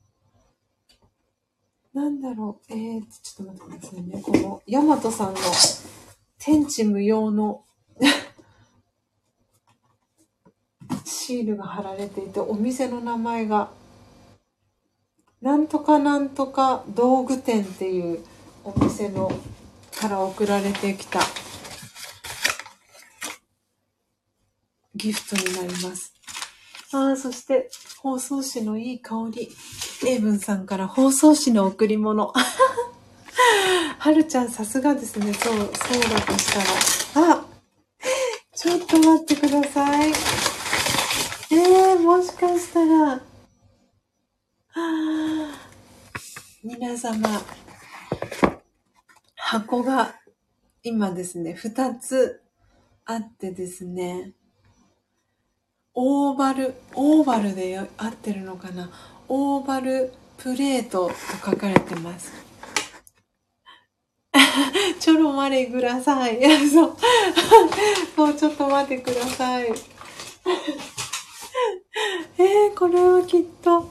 [1.94, 2.72] なんだろう。
[2.72, 4.20] えー、ちょっと待ってくださいね。
[4.22, 5.40] この、ヤマトさんの
[6.38, 7.64] 天地無用の
[11.04, 13.70] シールが貼られていて、お店の名前が
[15.42, 18.24] なんとかなんとか道具店っていう
[18.64, 19.30] お店の
[19.96, 21.20] から送られてきた
[24.94, 26.12] ギフトになります。
[26.92, 27.68] ああ、そして
[27.98, 29.48] 包装紙のいい香り。
[30.06, 32.32] 英文さんから包装紙の贈り物。
[33.98, 35.34] はるちゃんさすがですね。
[35.34, 37.32] そう、そうだとしたら。
[37.32, 37.46] あ
[38.54, 40.10] ちょっと待ってください。
[40.10, 43.20] えー、もしかしたら、
[46.62, 47.28] 皆様、
[49.48, 50.16] 箱が
[50.82, 52.40] 今ですね、二つ
[53.04, 54.32] あってですね、
[55.94, 58.90] オーバル、オーバルで合ってるのかな？
[59.28, 61.14] オーバルプレートと
[61.48, 62.32] 書かれてます。
[64.98, 66.48] ちょろまれくださいや。
[66.68, 66.96] そう。
[68.16, 69.68] そう、ちょっと待ってください。
[72.38, 73.88] えー、これはきっと、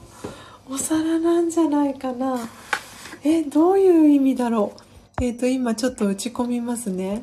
[0.68, 2.46] お皿なんじゃないかな。
[3.24, 4.85] え、どういう意味だろう？
[5.18, 7.22] えっ、ー、と、今ちょっと打ち込みますね。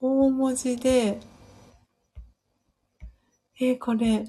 [0.00, 1.20] 大文字で、
[3.60, 4.24] えー、これ、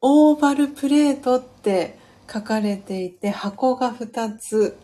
[0.00, 1.98] オーバルプレートって
[2.32, 4.78] 書かれていて、箱が2つ。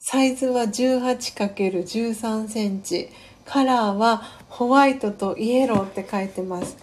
[0.00, 3.08] サイズは 18×13 センチ。
[3.44, 6.76] カラーはホワイトとイエローって書いてます。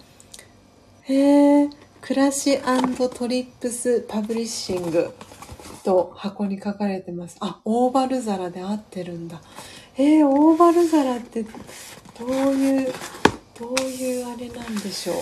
[1.02, 1.70] へえ。
[2.00, 5.12] クラシトリップスパブリッシング
[5.86, 7.36] と箱に書かれてます。
[7.38, 9.40] あ、オーバル皿で合ってるんだ。
[9.96, 11.50] えー、オーバル皿ってど
[12.26, 12.92] ういう、
[13.56, 15.16] どういうあれなんでしょう。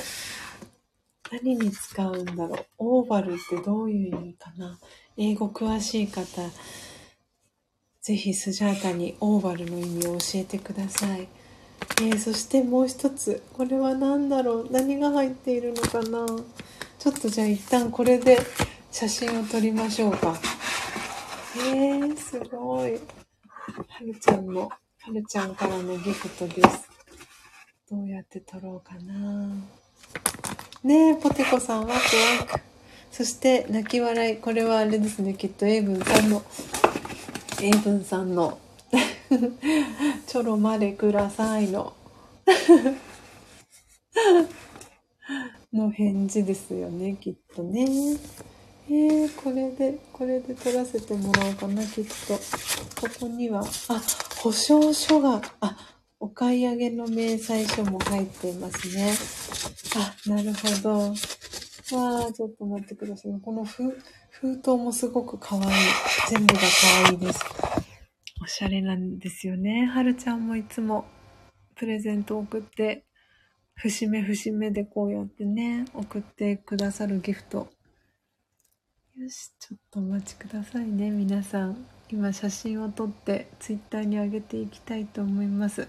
[1.31, 2.67] 何に使うんだろう。
[2.79, 4.79] オーバルってどういう意味かな。
[5.19, 6.25] 英語詳しい方、
[8.01, 11.29] ぜひスジャータにオーバルの意味を教えてください。
[12.01, 13.43] えー、そしてもう一つ。
[13.53, 16.25] これは何だろう何が入っているのかな
[16.99, 18.39] ちょっとじゃあ一旦これで
[18.95, 20.39] 写真を撮りましょうか。
[21.57, 22.93] えー、すごい。
[22.93, 22.99] は
[24.01, 24.79] るちゃんの、は
[25.13, 26.89] るちゃんからのギフトです。
[27.91, 29.49] どうやって撮ろうかな。
[30.85, 31.99] ねえ、ポテコさんワクワ
[32.57, 32.61] ク。
[33.11, 34.37] そして泣き笑い。
[34.37, 35.35] これはあれですね。
[35.35, 36.45] きっとエイブンさんの、
[37.63, 38.61] エイブンさんの
[40.29, 41.95] ちょろまれくださいの
[45.75, 47.89] の返事ですよね、きっとね。
[48.87, 52.35] えー、これで、これで取らせてもらおうかな、きっと。
[53.01, 54.03] ここには、あ、
[54.43, 55.77] 保証書が、あ、
[56.21, 59.15] お買い上げの明細書も入っていますね。
[59.97, 61.15] あ、なるほど。
[61.97, 63.33] わあ、ちょっと待ってください。
[63.43, 63.97] この封
[64.31, 65.65] 封筒もすごく可愛い。
[66.31, 67.41] 全部が可愛いです。
[68.43, 69.87] おしゃれなんですよね。
[69.87, 71.07] はるちゃんもいつも
[71.77, 73.05] プレゼント送って
[73.75, 77.69] 節目節目でこうやってね、送ってくださるギフト。
[79.17, 81.87] よし、ちょっとお待ちくださいね、皆さん。
[82.11, 85.87] 今写真を撮ってツイッターに上げていきたいと思います。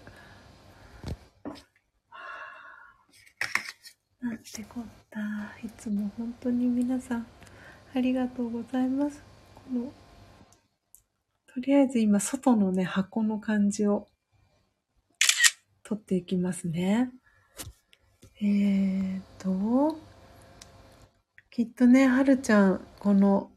[4.21, 5.19] なんてこった。
[5.65, 7.25] いつも本当に皆さん
[7.95, 9.23] ありがとうございます。
[9.55, 9.91] この、
[11.47, 14.07] とりあえず今外のね、箱の感じを
[15.81, 17.09] 撮っていきますね。
[18.39, 19.97] えーと、
[21.55, 23.49] きっとね、はるちゃん、この、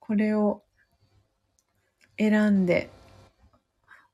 [0.00, 0.62] これを
[2.16, 2.88] 選んで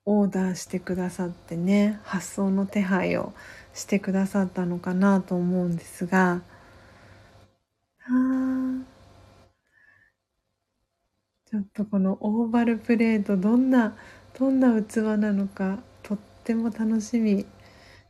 [0.04, 3.32] オーダーしてくださってね、発送の手配を
[3.72, 6.42] してくださったのかなと思うんですが、
[8.00, 8.82] あ
[11.46, 13.96] ちょっとこのオーバルプレートどんな、
[14.36, 17.46] どんな器なのかとっても楽しみ。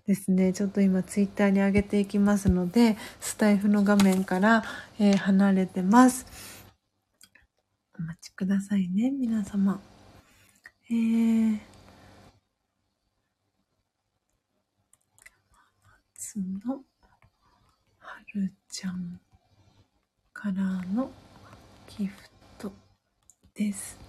[0.08, 0.54] ですね。
[0.54, 4.64] ちょっと今ツイッターに上げていきますので、スタイフの画面から、
[4.98, 6.24] えー、離れてます。
[7.98, 9.78] お待ちくださいね、皆様。
[10.90, 11.58] えー、
[16.16, 16.76] 松の
[17.98, 19.20] はるちゃん
[20.32, 20.54] から
[20.94, 21.10] の
[21.98, 22.16] ギフ
[22.56, 22.72] ト
[23.54, 24.00] です。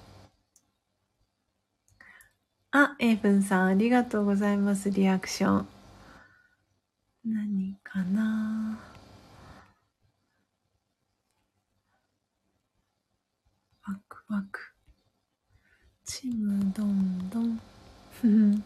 [2.72, 4.89] あ、エイブンさんありがとうございます。
[4.91, 5.78] リアクション。
[7.26, 8.80] 何かな？
[13.88, 14.59] ワクワク。
[16.05, 17.61] ちむどんどん。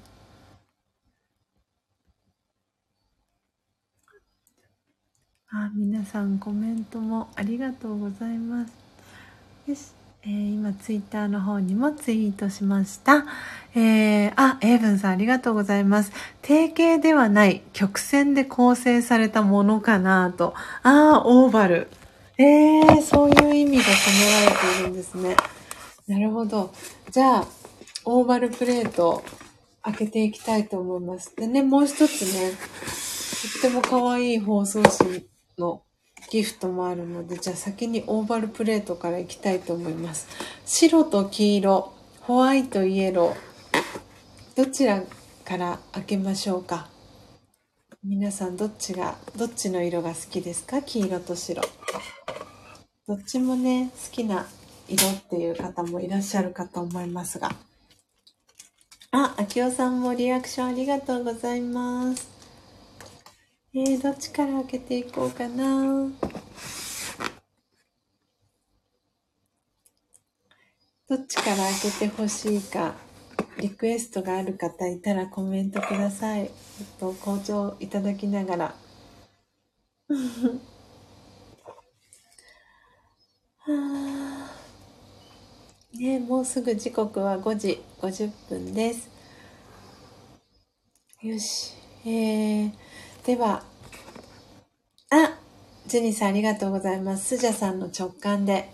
[5.49, 8.74] あ、皆さんコメントもありがとうございます。
[9.68, 10.03] よし。
[10.26, 13.26] えー、今ツイッターの方にもツイートしました。
[13.76, 16.13] えー、あ、エイブンさんありがとうございます。
[16.41, 20.53] 定型ではない曲線で構成されたものかなと。
[20.82, 21.89] ああ、オーバル。
[22.38, 25.36] えー、そういう意味が込められているんですね。
[26.07, 26.74] なるほど。
[27.11, 27.47] じゃあ、
[28.05, 29.26] オーバルプレート
[29.82, 31.36] 開けていきたいと思います。
[31.36, 35.26] でね、もう一つね、とっても可愛い包装紙
[35.57, 35.82] の
[36.30, 40.28] ギフトもあるので、じゃあ先にオーバルプレートからいきたいと思います。
[40.65, 45.03] 白と黄色、ホワイト、イエロー、どちら
[45.45, 46.88] から開けましょうか？
[48.03, 50.82] 皆さんどっちがどっちの色が好きですか？
[50.82, 51.61] 黄色と白。
[53.07, 54.47] どっちもね好きな
[54.88, 57.49] 色っていう方もいらっしゃるかと思いますが。
[59.11, 62.33] あ、あきおさんもリアクションありがとうございます。
[63.76, 66.07] えー、どっちから開けていこうかな
[71.07, 72.95] どっちから開けてほしいか
[73.59, 76.47] リクエストがある方いたらコメントください。
[76.47, 78.76] ちょっと校長いただきながら。
[80.05, 80.13] は
[83.67, 84.51] あ、
[85.97, 89.09] ねもうすぐ時刻は5時50分です。
[91.21, 91.74] よし。
[92.05, 92.71] えー、
[93.26, 93.63] では、
[95.09, 95.38] あ
[95.88, 97.38] ジェニさんありがとうございます。
[97.38, 98.69] スジャさんの直感で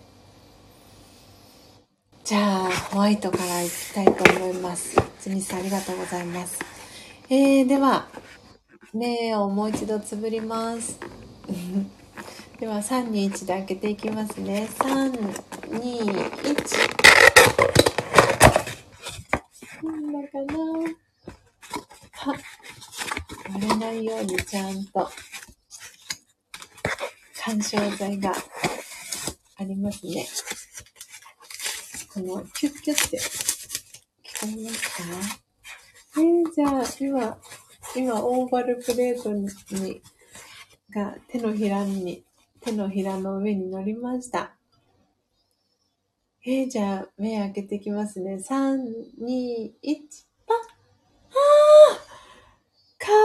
[2.24, 4.96] じゃあ、ホワイトからいきたいと思います。
[5.18, 6.60] つみさん、ありがとうございます。
[7.28, 8.06] えー、では、
[8.92, 10.98] 目をもう一度つぶります。
[12.60, 14.68] では、3、2、1で開けていきますね。
[14.78, 15.12] 3、
[15.70, 16.04] 2、
[16.42, 17.00] 1。
[19.82, 20.54] なんだかな、
[23.80, 25.08] ないようにちゃんと、
[27.34, 28.30] 干渉剤が
[29.56, 30.28] ありますね。
[32.12, 33.22] この、キュッキュッって、聞
[34.42, 36.20] こえますか？
[36.20, 37.38] えー、じゃあ、今、
[37.96, 39.48] 今、オーバルプレートに、
[40.94, 42.22] が手のひらに、
[42.60, 44.54] 手のひらの上に乗りました。
[46.44, 48.34] えー、じゃあ、目開けてきますね。
[48.34, 48.76] 3、
[49.22, 50.00] 2、1、
[50.46, 50.56] パッ
[51.30, 52.10] あー
[53.02, 53.16] かわ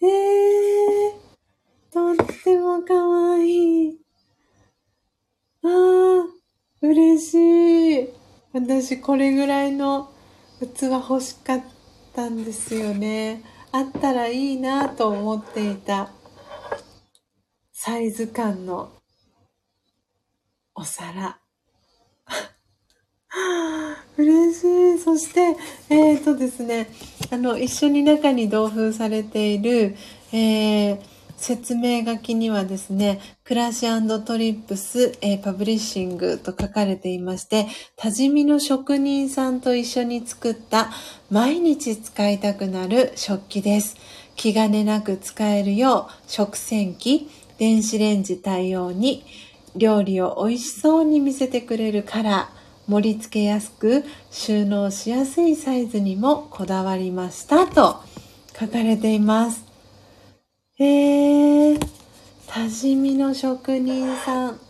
[0.00, 1.12] いいえー、
[1.92, 3.98] とってもかわいい。
[5.62, 6.26] ああ、
[6.80, 8.08] 嬉しい。
[8.52, 10.10] 私これぐらいの
[10.60, 11.62] 器欲しかっ
[12.14, 13.42] たんですよね。
[13.72, 16.10] あったらいいなと思っていた
[17.72, 18.92] サイズ感の
[20.74, 21.38] お皿。
[24.16, 24.98] 嬉しい。
[24.98, 25.56] そして、
[25.90, 26.88] えっ、ー、とですね、
[27.30, 29.96] あの、一緒に中に同封されている、
[30.32, 33.86] えー、説明書きにはですね、暮らし
[34.24, 37.66] トリップス、えー、パブリッシングと書かれていまして、
[37.96, 40.90] 多治見の職人さんと一緒に作った
[41.30, 43.96] 毎日使いたくなる食器です。
[44.34, 47.28] 気兼ねなく使えるよう食洗機、
[47.58, 49.24] 電子レンジ対応に
[49.76, 57.96] 料理を美味しそうに見せてくれるカラー、盛り付けやすく収納しやすいサイズにもこだわりましたと
[58.58, 59.65] 書かれています。
[60.78, 61.78] へえ、
[62.46, 64.60] 多治見の職人さん。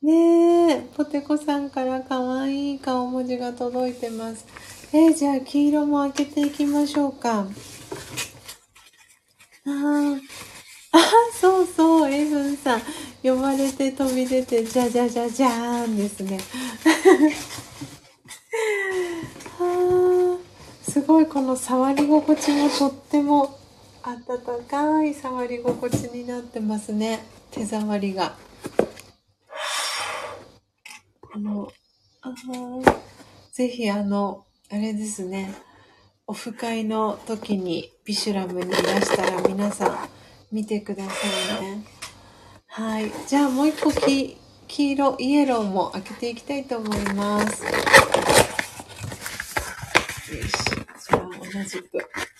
[0.00, 4.46] ねえ、ポテコさんから可愛い顔文字が届いてます。
[4.94, 7.40] えー、じゃあ黄色も開けていきましょうか。
[7.40, 7.46] あ
[9.66, 10.18] あ、
[11.38, 12.80] そうそう、エブンさん。
[13.22, 16.38] 呼ばれて飛び出て、じゃじゃじゃじゃーんですね。
[19.58, 23.58] は あ、すごいこの触り心地もとっても
[24.06, 27.24] 温かい触り心地になってますね。
[27.50, 28.36] 手触りが。
[31.32, 31.72] あの、
[32.20, 32.34] あ
[33.54, 35.54] ぜひあの、あれですね。
[36.26, 39.96] オフ会の時にビシュラムにいらしたら皆さん
[40.52, 41.10] 見てくださ
[41.60, 41.84] いね。
[42.66, 43.10] はい。
[43.26, 44.36] じゃあもう一個黄
[44.68, 47.64] 黄色、イエローも開けていきたいと思います。
[47.64, 47.78] よし。
[51.08, 52.33] じゃあ同じく。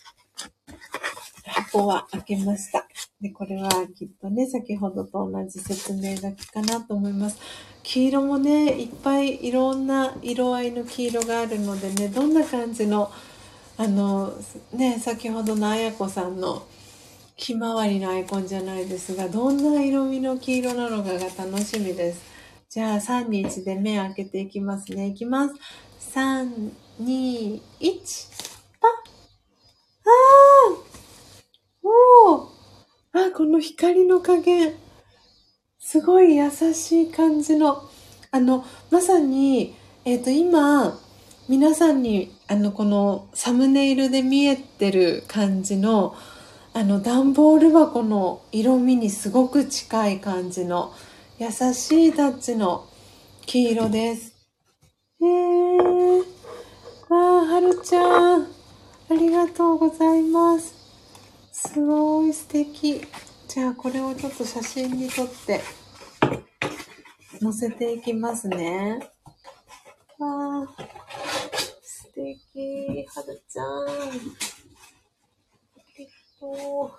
[1.75, 2.87] 箱は開けました。
[3.21, 7.39] で、これはきっとね、先ほどと同じ説明書きかなと思います。
[7.83, 13.11] 黄色もね、いっぱいいろんな色合いの黄色があるのでね、どんな感じの、
[13.77, 14.33] あの、
[14.73, 16.65] ね、先ほどのあやこさんの
[17.35, 22.23] ひまわりのアイコンじゃないですが、どんな色味の黄色なのかが楽しみです。
[22.71, 25.09] じゃあ、3、2、1で目開けていきますね。
[25.09, 25.55] いきます。
[26.15, 26.71] 3、
[27.03, 28.01] 2、1、
[28.81, 28.91] パッ
[30.07, 30.95] あー
[31.85, 32.49] おー
[33.13, 34.75] あ、この光の加減。
[35.79, 37.89] すごい優しい感じの、
[38.31, 40.99] あの、まさに、えっ、ー、と、今、
[41.49, 46.15] 皆さんに、あの、このサムネイルで見えてる感じの、
[46.75, 50.93] あの、段ボール箱の色味にすごく近い感じの、
[51.39, 52.87] 優しいタッチの
[53.47, 54.35] 黄色です。
[55.23, 56.19] えー、
[57.09, 58.47] わあ、はるちゃん、あ
[59.15, 60.75] りがとうございます。
[61.51, 63.01] すごい素敵。
[63.55, 65.61] じゃあこれをちょっと写真に撮って
[67.41, 68.99] 載せていきますね。
[70.19, 70.67] わあ、
[71.81, 73.87] 素敵、はるちゃん。
[75.97, 76.09] えっ
[76.41, 76.99] と、こ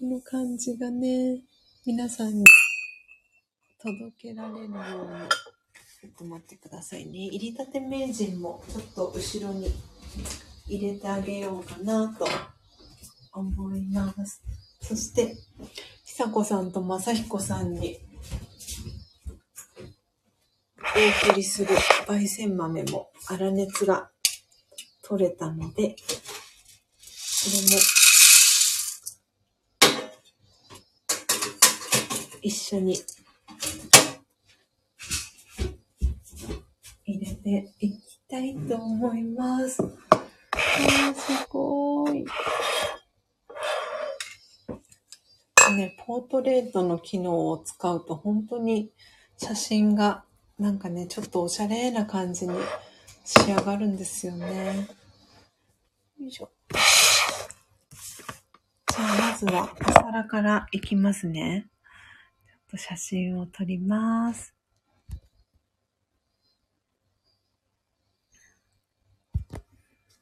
[0.00, 1.40] の感じがね、
[1.86, 2.44] 皆さんに
[3.80, 4.70] 届けられるように。
[6.00, 7.12] ちょっと待ってくださいね。
[7.12, 9.72] 入りたて名人もちょっと後ろに
[10.66, 12.26] 入れてあげようかなと
[13.36, 14.42] 思います。
[14.80, 15.36] そして、
[16.04, 17.98] 久子さんと正彦さんに
[20.78, 21.68] お送りする
[22.06, 24.10] 焙煎豆も粗熱が
[25.02, 25.96] 取れたので、こ
[27.52, 27.80] れも
[32.40, 32.96] 一緒に
[37.04, 39.76] 入れていきたいと思います。
[39.76, 39.82] す
[41.50, 42.24] ごい。
[45.70, 48.90] ね、ポートレートの機能を使うと本当に
[49.36, 50.24] 写真が
[50.58, 52.54] なんかね、ちょっとおしゃれな感じに
[53.24, 54.88] 仕上がるんですよね。
[56.18, 56.50] よいしょ。
[58.88, 61.66] じゃあまずはお皿からいきますね。
[62.46, 64.54] ちょっと写真を撮ります。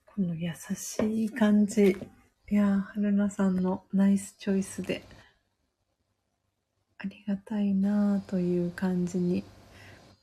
[0.06, 1.96] この優しい感じ。
[2.50, 5.04] いやー、春菜さんのナイスチョイスで、
[7.04, 9.44] ありがたいなという感じに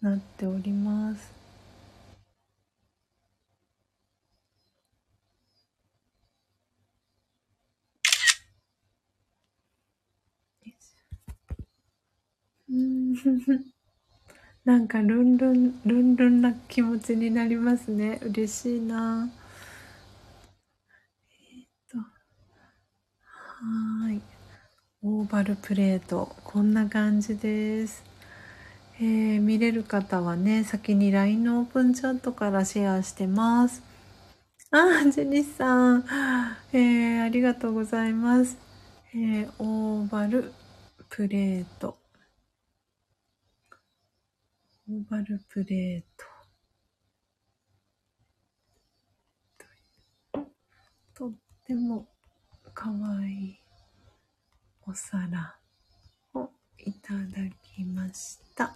[0.01, 1.31] なっております。
[12.69, 13.13] う ん
[14.65, 18.19] なんかルンルン、ルンルンな気持ちになりますね。
[18.23, 19.29] 嬉しいな。
[21.29, 22.03] えっ、と、は
[24.13, 24.40] い。
[25.03, 28.03] オーバルプレート、こんな感じです。
[28.99, 33.81] えー、見れる方はね、先に LINE のオープンチャットからシェアしてます。
[34.69, 36.05] あ、ジェニスさん、
[36.71, 38.59] えー、ありがとうございます。
[39.15, 40.53] えー、オーバル
[41.09, 41.97] プレート。
[44.87, 46.21] オーバルプレー
[50.35, 50.45] ト。
[51.15, 51.33] とっ
[51.65, 52.07] ても
[52.75, 53.60] かわいい
[54.91, 55.55] お皿
[56.33, 57.19] をいただ
[57.61, 58.75] きました。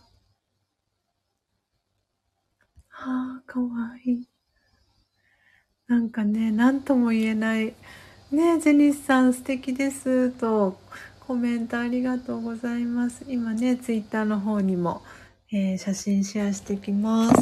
[2.88, 3.68] はあ、かわ
[4.06, 4.30] いい。
[5.90, 7.74] なんかね、なんとも言えない、
[8.32, 10.80] ねゼニスさん素敵ですと
[11.28, 13.26] コメントありがとうございます。
[13.28, 15.02] 今ね、ツイッターの方にも、
[15.52, 17.34] えー、写真シェアしてきます。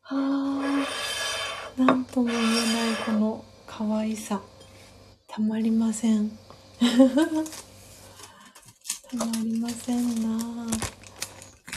[0.00, 0.86] は
[1.76, 4.40] あ、なんとも言えないこの可愛さ。
[5.28, 6.49] たまりません。
[6.80, 6.86] た
[9.16, 10.66] まりませんな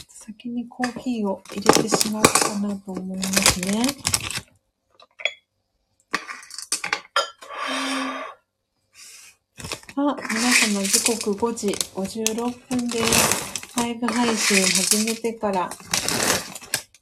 [0.08, 3.84] 先にコーヒーを入れてしまうかなと思いますね。
[9.98, 13.76] あ、皆様時刻5時56分です。
[13.76, 15.70] ライブ配信始めてから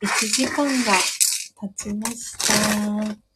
[0.02, 0.94] 1時間が
[1.62, 3.31] 経ちました。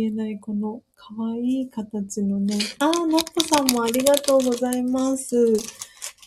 [0.00, 2.56] 言えないこのかわい形のね。
[2.78, 5.36] あー、ノッポさんもありがとうございます。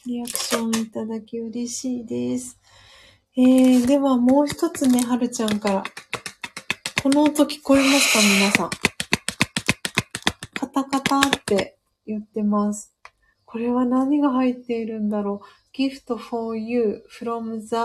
[0.05, 2.59] リアクションいただき嬉しいです。
[3.35, 5.83] えー、ではもう一つね、はるちゃんから。
[7.01, 8.69] この音聞こえますか皆さん。
[10.53, 12.93] カタカタって言ってます。
[13.45, 15.75] これは何が入っているんだろう。
[15.75, 17.75] gift for you from the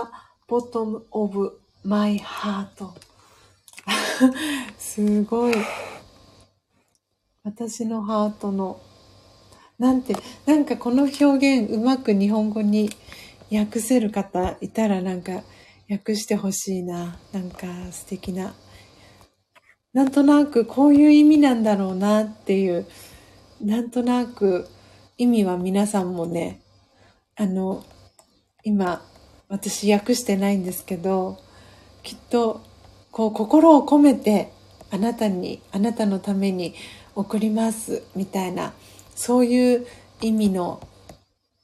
[0.47, 3.08] bottom of my heart.
[4.77, 5.53] すごい。
[7.43, 8.79] 私のハートの。
[9.77, 10.15] なんて、
[10.45, 12.89] なんかこの表現うまく日本語に
[13.51, 15.43] 訳せる方いたらなんか
[15.89, 17.17] 訳してほしいな。
[17.31, 18.53] なんか素敵な。
[19.93, 22.85] なんとなくこういう意味なんだろうなっていう、
[23.61, 24.67] なんとなく
[25.17, 26.61] 意味は皆さんもね、
[27.35, 27.83] あの、
[28.63, 29.01] 今
[29.47, 31.39] 私訳してないんですけど、
[32.03, 32.68] きっと
[33.19, 34.53] こう心を込めて
[34.91, 36.73] あなたに、あなたのために
[37.15, 38.71] 送りますみたいな、
[39.13, 39.85] そういう
[40.21, 40.79] 意味の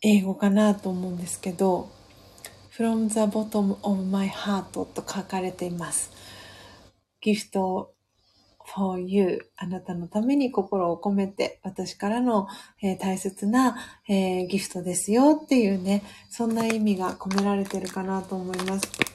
[0.01, 1.89] 英語かなと思うんですけど、
[2.77, 6.11] from the bottom of my heart と書かれています。
[7.21, 7.93] ギフト
[8.75, 12.49] for you あなたのために心を込めて私からの、
[12.81, 13.77] えー、大切な、
[14.09, 19.14] えー、ギフトですよっていうね、そんな意味が込められてるかなと思います。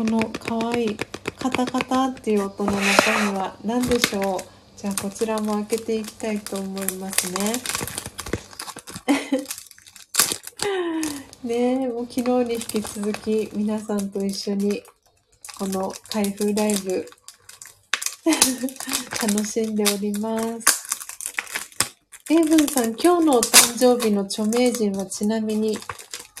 [0.00, 0.96] この可愛い
[1.38, 2.80] カタカタっていう音の中
[3.32, 4.40] 身は何でしょう？
[4.74, 7.52] じゃあこちらも開けていきたいと思いますね。
[11.44, 14.82] ねえ、もう昨日に引き続き皆さんと一緒に
[15.58, 17.06] この開封ライブ
[19.20, 20.80] 楽しんでおります。
[22.30, 25.78] エイブンさん、今日のお誕生日の著名人はちなみに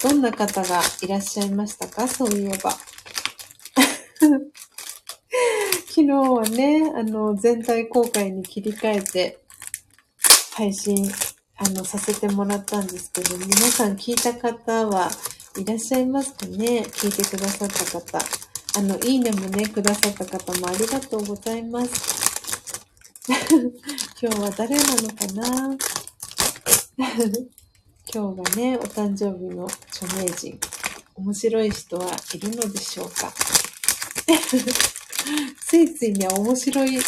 [0.02, 2.08] どんな方がいらっしゃいましたか？
[2.08, 2.74] そういえば。
[5.88, 9.38] 昨日はね、あの、全体公開に切り替えて、
[10.52, 11.10] 配信、
[11.56, 15.10] あの、させてもらったんですけど、皆さん聞いた方は
[15.56, 16.82] いらっしゃいますかね？
[16.86, 18.18] 聞いてくださった方。
[18.78, 22.20] あの、いいねもね、くださった方もありがとうございます。
[24.22, 25.76] 今日は誰なのかな？
[28.12, 30.58] 今日がね、お誕生日の著名人。
[31.14, 33.32] 面白い人はいるのでしょうか？
[35.66, 36.98] ついついね、面白い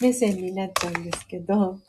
[0.00, 1.78] 目線になっちゃうんですけど、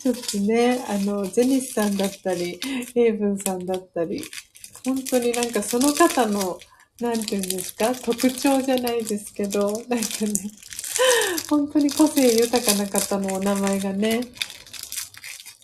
[0.00, 2.60] ちょっとね、あの、ゼニスさんだったり、
[2.94, 4.22] エイブンさんだったり、
[4.84, 6.58] 本当になんかその方の、
[7.00, 10.50] なんて言うんですか、特徴じゃないですけど、なんかね、
[11.48, 14.20] 本当に個性豊かな方のお名前がね、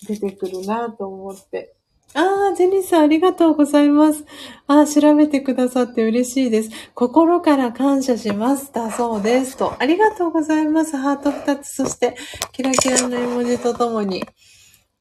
[0.06, 1.79] 出てくるなと思って。
[2.14, 4.24] ああ、ジェニーさんありがとうございます。
[4.66, 6.70] ああ、調べてくださって嬉しいです。
[6.94, 8.72] 心から感謝します。
[8.72, 9.56] だそうです。
[9.56, 9.74] と。
[9.78, 10.96] ありがとうございます。
[10.96, 12.16] ハート2つ、そして
[12.52, 14.24] キラキラの絵文字とともに。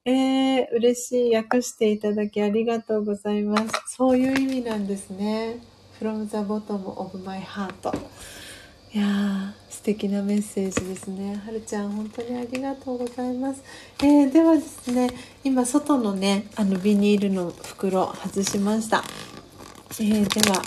[0.05, 1.35] えー、嬉しい。
[1.35, 3.73] 訳していただきありがとうございます。
[3.87, 5.57] そういう意味なんですね。
[5.99, 7.73] from the bottom of my heart.
[8.91, 11.39] いやー、素敵なメッセージですね。
[11.45, 13.61] はるちゃん、本当にありがとうございます。
[14.01, 15.11] えー、ではですね、
[15.43, 19.03] 今、外のね、あの、ビニールの袋外しました。
[19.99, 20.63] えー、では、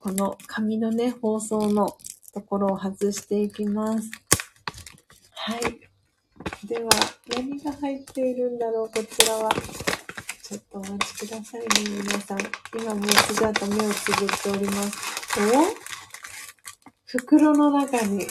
[0.00, 1.96] この紙のね、包装の
[2.34, 4.10] ところを外していきます。
[5.30, 5.80] はい。
[6.66, 6.90] では、
[7.34, 9.50] 何が入っているんだろう、こちらは。
[10.42, 11.66] ちょっとお待ちくださいね、
[12.02, 12.38] 皆さん。
[12.74, 15.19] 今もうスジャータ目をつぶっております。
[15.38, 15.40] お？
[17.06, 18.26] 袋の中に、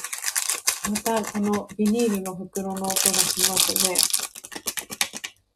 [0.91, 3.95] またこのビニールの袋の音がしますね。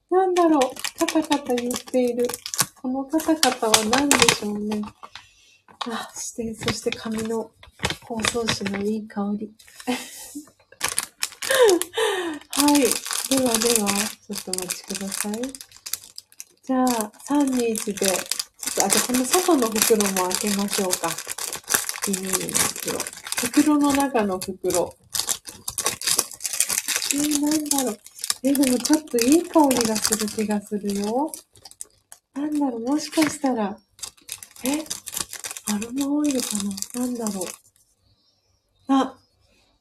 [0.09, 0.61] なんだろう？
[0.99, 2.27] カタカタ言っている。
[2.81, 4.81] このカタカタは何でしょうね。
[5.89, 7.51] あ、して、そして紙の
[8.03, 9.51] 包装紙のいい香り。
[12.49, 12.79] はい。
[13.29, 13.89] ではでは、
[14.25, 15.41] ちょっとお待ちください。
[16.63, 18.07] じゃあ、3、2、1で、
[18.75, 21.09] と、あとこの外の袋も開けましょうか。
[22.07, 22.99] ビニールの袋。
[23.47, 24.95] 袋の中の袋。
[27.13, 27.99] えー、なんだろう。
[28.43, 31.31] えー、でもちょっといい香りがする気がするよ。
[32.33, 33.77] なんだろう、もしかしたら、
[34.63, 34.83] え？
[35.71, 36.47] アロマオイルか
[36.95, 37.05] な？
[37.05, 37.45] なんだろう。
[38.87, 39.17] あ、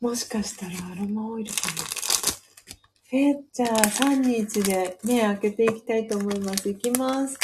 [0.00, 6.68] もしかしたらアロマオイルかなえじゃあ、3、2、1で目開けていきたいと思います。
[6.68, 7.36] いきます。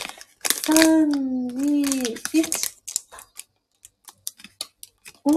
[0.68, 1.82] 3、2、
[2.34, 2.68] 1。
[5.24, 5.34] おー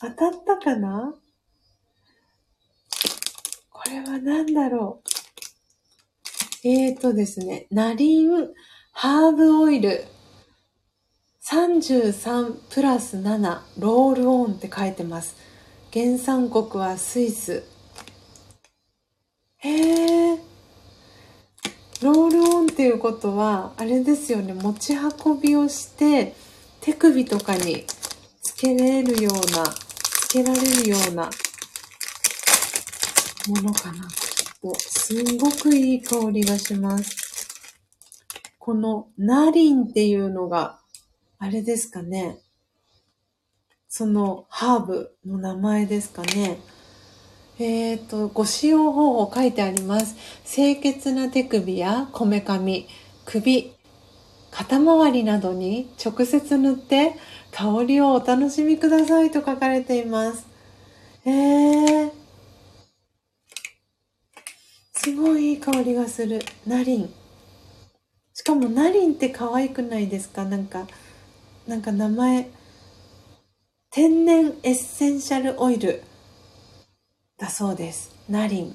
[0.00, 1.14] 当たったかな？
[3.70, 5.04] これは何だろ
[6.64, 6.68] う？
[6.68, 8.48] えーとですね、ナリン
[8.90, 10.04] ハーブオイル
[11.44, 15.36] 33プラス7ロールオンって書いてます。
[15.92, 17.62] 原産国はスイス。
[19.58, 20.47] へえ。
[22.02, 26.34] ロールオンっていうことは、あれですよね、持ち運びをして、
[26.80, 27.84] 手首とかに
[28.40, 31.28] つけれるような、つけられるような
[33.48, 34.08] ものかな、
[34.78, 37.16] すんごくいい香りがします。
[38.58, 40.78] このナリンっていうのが
[41.38, 42.38] あれですかね。
[43.88, 46.60] そのハーブの名前ですかね。
[47.60, 50.14] えっ、ー、と、ご使用方法書いてあります。
[50.44, 52.86] 清潔な手首やこめかみ、
[53.24, 53.72] 首、
[54.50, 57.14] 肩周りなどに直接塗って
[57.50, 60.46] 香りをお楽しみくださいと書かれています。
[61.24, 62.10] えー、
[64.94, 66.40] すごいいい香りがする。
[66.66, 67.12] ナリン。
[68.34, 70.44] しかもナリンって可愛くないですか？
[70.44, 70.86] なんか、
[71.66, 72.50] なんか名前、
[73.90, 76.04] 天然エッセンシャルオイル
[77.38, 78.10] だそうです。
[78.28, 78.74] ナリン。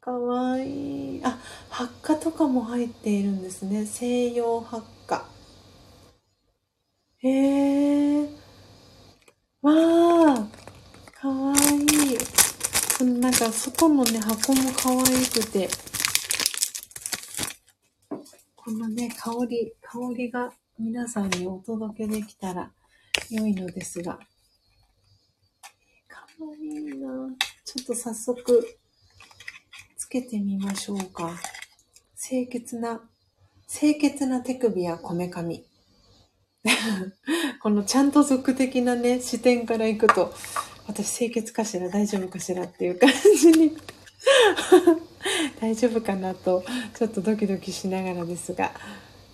[0.00, 1.20] かわいい。
[1.24, 1.38] あ、
[1.70, 3.86] 発火とかも入っているんですね。
[3.86, 5.24] 西洋発火。
[7.18, 8.28] へえ。
[9.62, 10.48] わあ。
[11.14, 12.18] かわいい。
[12.98, 15.68] そのなんか外のね、箱もかわいくて。
[18.56, 22.72] このね、香り、香りが皆さんにお届けできたら
[23.30, 24.18] 良いのですが。
[26.38, 27.08] かわいいな
[27.64, 28.64] ちょっと早速、
[29.96, 31.32] つけてみましょうか。
[32.16, 33.00] 清潔な、
[33.68, 35.64] 清潔な手首やこめかみ。
[37.60, 40.32] このちゃんと俗的なね、視点からいくと、
[40.86, 43.76] 私清潔かしら大丈夫かしらっていう感じに
[45.60, 46.64] 大丈夫かなと、
[46.96, 48.72] ちょっとドキドキしながらですが、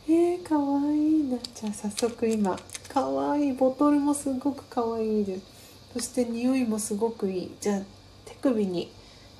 [0.08, 1.36] えー、かわいいな。
[1.54, 2.58] じゃあ早速今、
[2.88, 3.52] かわいい。
[3.52, 5.53] ボトルもすごくかわいいです。
[5.94, 7.56] そして匂いもすごくいい。
[7.60, 7.80] じゃあ
[8.24, 8.90] 手首に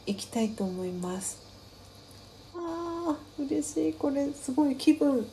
[0.07, 1.43] 行きたいと思います。
[2.55, 3.93] ああ、嬉しい。
[3.95, 5.27] これすごい気分、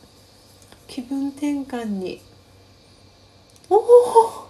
[0.87, 2.19] 気分転換に。
[3.69, 4.47] おお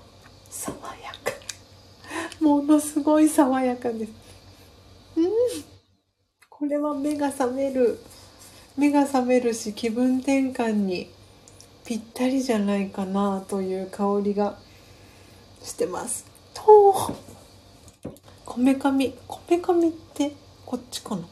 [0.49, 0.71] 爽
[1.03, 1.33] やか。
[2.39, 4.11] ものすごい爽やかです。
[5.17, 5.25] うん。
[6.49, 7.99] これは目が覚める。
[8.77, 11.11] 目が覚めるし気分転換に
[11.83, 14.57] ぴったりじゃないかなという香りが
[15.61, 16.30] してます。
[16.53, 16.63] と
[18.45, 20.33] こめかみこめかみって
[20.65, 21.23] こっちかな？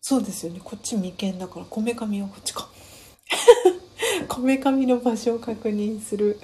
[0.00, 0.60] そうですよね。
[0.62, 2.68] こっち眉間だからこめかみはこっちか。
[4.28, 6.38] こめかみの場所を確認する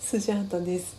[0.00, 0.96] スジャータです。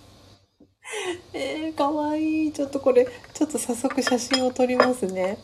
[1.32, 2.52] えー、かわいい。
[2.52, 5.38] ちょっとこれちょっと早速写真を撮りますね。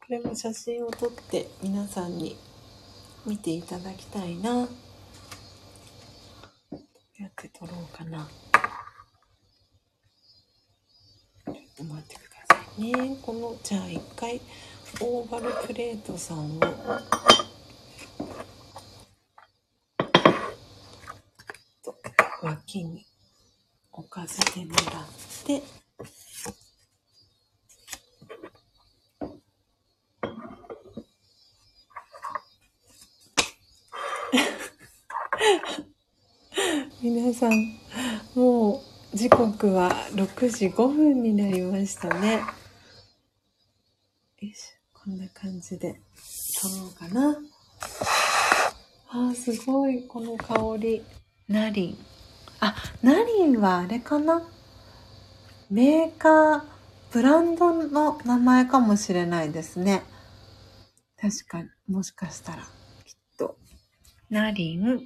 [0.00, 2.36] これも写真を撮って皆さんに
[3.24, 4.68] 見ていただきたいな。
[7.16, 8.28] どうやって撮ろうかな。
[11.46, 13.16] ちょっと待ってくださいね。
[13.22, 14.40] この、じゃあ一回、
[15.00, 16.60] オーバルプレートさんを、
[21.84, 21.96] と
[22.42, 23.06] 脇に
[23.92, 25.06] 置かせてもらっ
[25.46, 25.62] て、
[37.02, 37.78] 皆さん、
[38.34, 38.82] も
[39.12, 42.42] う時刻は6時5分になりましたね。
[44.40, 46.00] よし、こんな感じで
[46.60, 47.38] 撮ろうかな。
[49.08, 51.02] あー、すごい、この香り。
[51.48, 51.98] ナリン。
[52.60, 54.42] あ、ナリンはあれかな？
[55.70, 56.62] メーカー、
[57.12, 60.02] ブランドの名前かもしれないですね。
[61.20, 62.62] 確かに、もしかしたら
[63.04, 63.56] きっと。
[64.30, 65.00] ナリン。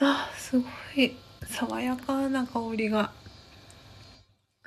[0.00, 0.66] あ、すご
[0.96, 1.14] い
[1.46, 3.12] 爽やかな香りが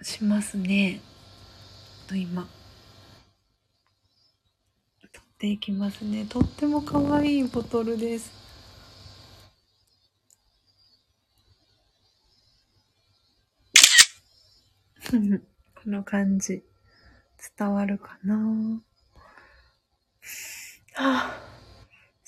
[0.01, 1.01] しますね。
[2.11, 2.47] 今、
[5.11, 6.26] 取っていきますね。
[6.30, 8.31] とっても可愛いボトルです。
[15.84, 16.64] この感じ、
[17.57, 18.81] 伝わるかな？
[20.95, 21.52] あ、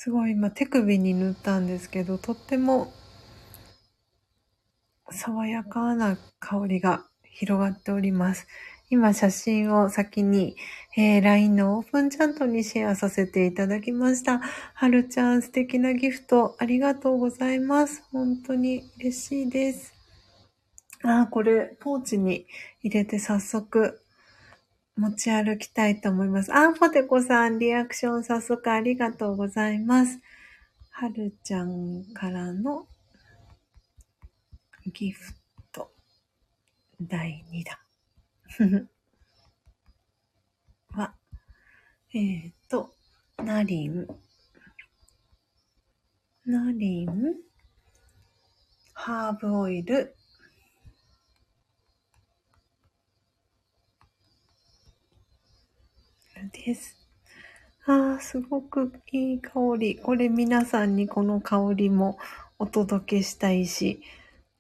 [0.06, 2.94] すごい今手首に塗ったんですけど、とっても
[5.10, 8.46] 爽やかな香りが広がっております。
[8.92, 10.58] 今写真を先に、
[10.96, 14.42] えー、LINE のオープンチャットにシェアさせていただきました。
[14.76, 18.04] はるちゃん素敵なギフトありがとうございます。
[18.12, 19.96] 本当に嬉しいです。
[21.02, 22.46] あ、これポーチに
[22.84, 24.05] 入れて早速
[24.98, 26.54] 持ち歩きたいと思います。
[26.54, 30.22] あ、ポテコさん、リアクション早速ありがとうございます。
[30.90, 32.88] はるちゃんからの
[34.94, 35.34] ギフ
[35.74, 35.92] ト
[37.02, 37.64] 第2
[38.58, 38.90] 弾
[40.98, 41.14] は、
[42.14, 42.94] えっ、ー、と、
[43.38, 44.08] ナリン、
[46.46, 47.36] ナリン、
[48.94, 50.15] ハーブオイル、
[56.66, 56.96] です。
[57.86, 59.98] ああ、すごくいい香り。
[59.98, 62.18] これ皆さんにこの香りも
[62.58, 64.02] お届けしたいし、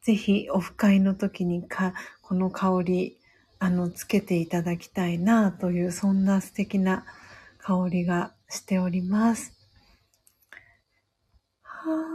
[0.01, 3.17] ぜひオフ会の時にか、この香り、
[3.57, 7.05] あの、つけていただきたいなという、そんな素敵な
[7.57, 9.53] 香りがしております。
[11.63, 12.14] はあ、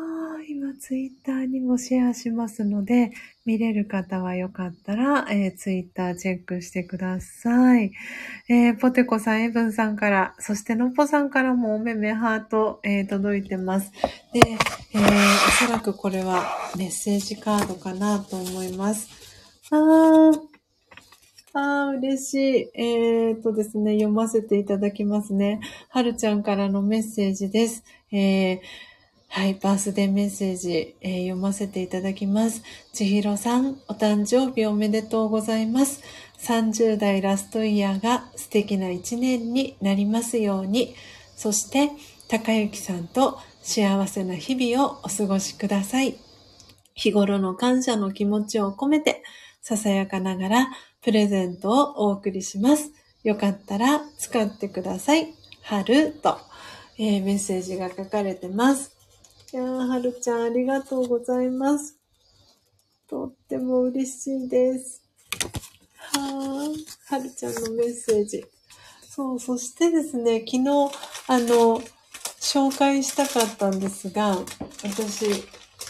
[0.50, 3.12] 今ツイッターにもシェアしますので、
[3.44, 7.92] 見れる方はよかったら、えー、ツイッターチェックしてください。
[8.48, 13.92] えー、ポテコさん、エブンさんから、そしてのっぽさんからもおめめハート、えー、届いてます。
[14.32, 14.40] で、
[14.92, 16.44] えー、おそらくこれは
[16.76, 19.08] メッセージカードかなと思います。
[19.70, 20.40] あー、
[21.52, 22.70] あー、嬉しい。
[22.74, 25.60] えー、とですね、読ませていただきますね。
[25.90, 27.84] はるちゃんからのメッセージです。
[28.10, 28.89] えー
[29.32, 32.64] はい、バースデーメッセージ、えー、読ませていただきます。
[32.92, 36.02] ちひろさん、お誕生日おめでとうございます。
[36.40, 40.96] 30代ラストイヤーが素敵な一年になりますように。
[41.36, 41.90] そして、
[42.26, 46.16] 高幸さんと幸せな日々をお過ごしください。
[46.94, 49.22] 日頃の感謝の気持ちを込めて、
[49.62, 50.68] ささやかながら
[51.02, 52.90] プレゼントをお送りします。
[53.22, 55.32] よかったら使ってください。
[55.62, 56.36] 春と、
[56.98, 58.99] えー、メッセージが書かれてます。
[59.52, 61.96] いやー、はるちゃんありがとうございます。
[63.08, 65.02] とっても嬉しいです。
[65.96, 68.44] はー、はるちゃんのメッセージ。
[69.08, 70.62] そう、そしてですね、昨日、
[71.26, 71.82] あの、
[72.38, 74.36] 紹介したかったんですが、
[74.84, 75.26] 私、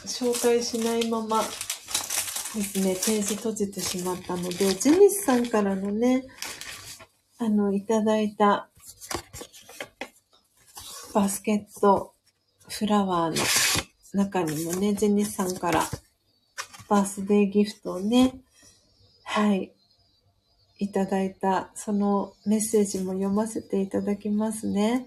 [0.07, 6.25] 紹介しないままですね、ページ閉じてしまったので、ジェニスさんからのね、
[7.37, 8.71] あの、いただいた
[11.13, 12.15] バスケット
[12.71, 13.45] フラワーの
[14.15, 15.83] 中にもね、ジェニスさんから
[16.89, 18.41] バースデーギフトをね、
[19.25, 19.73] はい、
[20.79, 25.07] いただいた、そのメッセージも読ませていただきますね。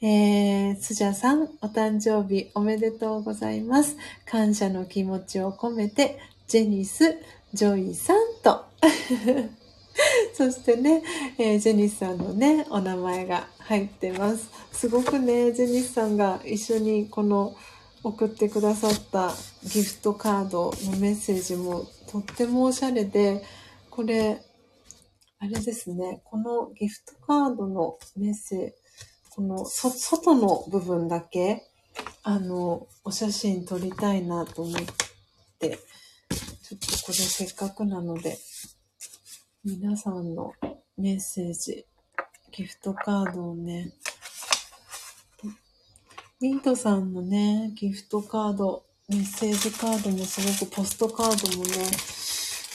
[0.00, 3.96] えー、スジャさん、お誕生日おめでとうございます。
[4.26, 7.16] 感謝の気持ちを込めて、ジェニス、
[7.52, 8.64] ジョイさんと。
[10.34, 11.02] そしてね、
[11.38, 14.48] えー、ジェニスさんのね、お名前が入ってます。
[14.72, 17.56] すごくね、ジェニスさんが一緒にこの
[18.02, 19.34] 送ってくださった
[19.64, 23.42] ギフトカードのメッセージもとってもおしゃれで、
[23.90, 24.42] これ、
[25.40, 28.74] あれですね、このギフトカードのメッセージ、
[29.30, 31.64] この外の部分だけ、
[32.22, 34.74] あの、お写真撮りたいなと思っ
[35.58, 35.78] て、
[36.62, 38.38] ちょっとこれせっかくなので、
[39.70, 40.54] 皆さんの
[40.96, 41.84] メッセージ、
[42.52, 43.92] ギフトカードをね、
[46.40, 51.90] ミントさんのね、ギフトカード、メッセージカードもすごくポストカードもね、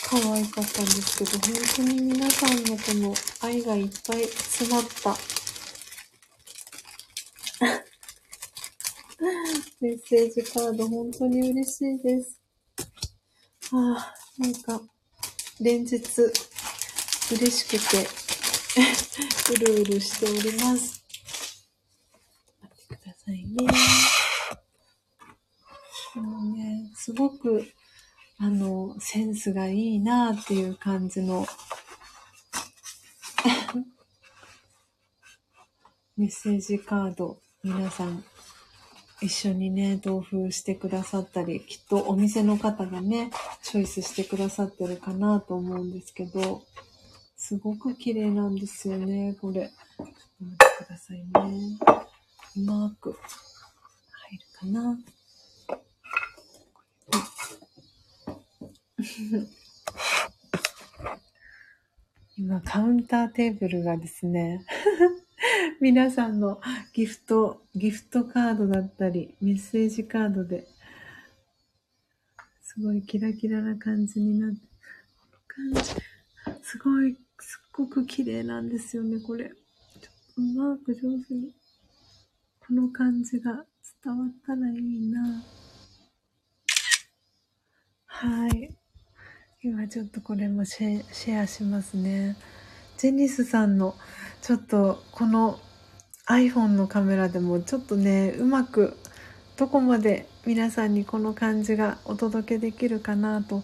[0.06, 5.18] 可愛かったんですけど、本当に皆さんのこの愛がいっぱい詰まった
[9.82, 12.40] メッセージカード、本当に嬉しいです。
[13.72, 14.80] ああ、なんか、
[15.60, 16.00] 連日、
[17.32, 18.06] 嬉しくて
[19.54, 21.02] うるうるしております。
[22.62, 23.56] 待ってくださいね。
[26.16, 27.72] もうね、すごく、
[28.38, 31.48] あの、センスがいいなっていう感じの
[36.18, 38.24] メッセージカード皆さん
[39.24, 43.32] 一緒にね、豆腐してくださったり、きっとお店の方がね、
[43.62, 46.64] チョイスしてくださってるかなと思うんですけど、
[47.46, 49.68] すごく綺麗なんですよね、これ。
[49.68, 50.14] ちょっと
[50.46, 51.26] 待ってくださいね。
[52.56, 53.20] うまく入
[54.38, 54.98] るかな。
[62.38, 64.66] 今、カウンターテーブルがですね、
[65.82, 66.62] 皆さんの
[66.94, 70.66] ギフト、ギフトカードだったり、メッセージカードで、
[72.62, 74.60] すごいキラキラな感じになって、
[76.62, 79.50] すごい、すっごく綺麗なんですよね、これ。
[79.50, 79.56] ちょっ
[80.36, 81.54] とうまく上手に、
[82.66, 83.66] この感じが
[84.04, 85.44] 伝わったらいいな。
[88.06, 88.70] はい。
[89.62, 92.38] 今ちょっとこれもシェシェアしますね。
[92.98, 93.96] ジェニスさんの
[94.42, 95.60] ちょっとこの
[96.28, 98.96] iPhone のカメラでもちょっとねうまく
[99.58, 103.64] どこまで皆さんにこの感じがお届けできるかなと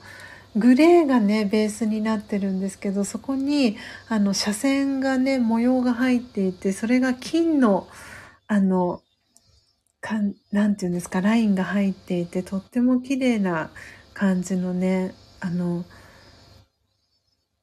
[0.55, 3.77] グレーがねベースになってるんですけどそこに
[4.07, 7.87] あの斜線がね模様が入っていてそれが金の
[8.47, 9.01] あの
[10.01, 10.15] か
[10.51, 13.69] なんていうんですかラインが入っていてとっても綺麗な
[14.13, 15.85] 感じのねあの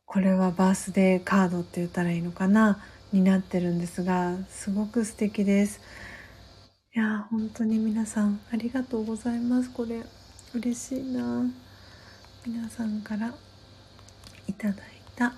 [0.04, 2.78] これはバースデーカードって言ったらいいのかな
[3.12, 5.80] になってるんですがすごく素敵です。
[6.94, 9.70] いや本当に皆さんありがとうございます。
[9.70, 10.02] これ
[10.54, 11.44] 嬉しいな
[12.46, 13.34] 皆さんから
[14.46, 14.76] いただい
[15.16, 15.34] た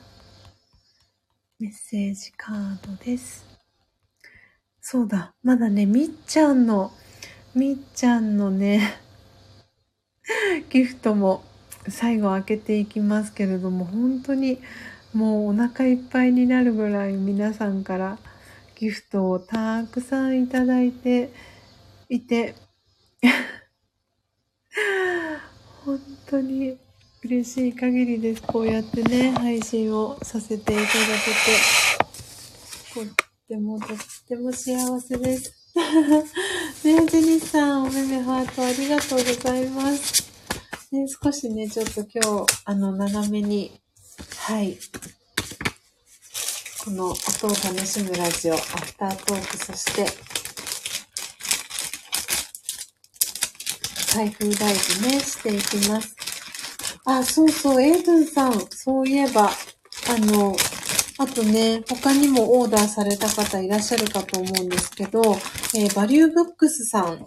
[1.59, 3.47] メッセージカードです。
[4.79, 6.93] そうだまだねみっちゃんの
[7.55, 9.01] みっちゃんのね
[10.69, 11.45] ギフトも
[11.89, 14.59] 最後開けていきますけれども本当に
[15.15, 18.19] もうお腹いっぱいになるぐらい皆さんから
[18.75, 21.33] ギフトをたくさんいただいて
[22.11, 22.55] いて
[25.87, 26.79] 本当に
[27.29, 28.43] 嬉しい限りです。
[28.43, 30.89] こうやってね、配信をさせていただけて、
[32.95, 33.05] とっ
[33.47, 33.89] てもとっ
[34.27, 35.53] ても幸せです。
[35.77, 40.25] ねジェニスさん、おめめハートありがとうございます。
[40.91, 43.79] ね、少しね、ちょっと今日、あの、長めに、
[44.39, 44.79] はい。
[46.83, 50.07] この音を楽しむラジオ、アフタートーク、そして、
[54.15, 56.28] 開封大事ね、していきます。
[57.11, 59.51] あ、そうそう、エイブンさん、そういえば、あ
[60.19, 60.57] の、
[61.19, 65.21] あとね、他にもオーダーされた方いらっしゃるかと思うんですけど、
[65.75, 67.27] えー、バリューブックスさん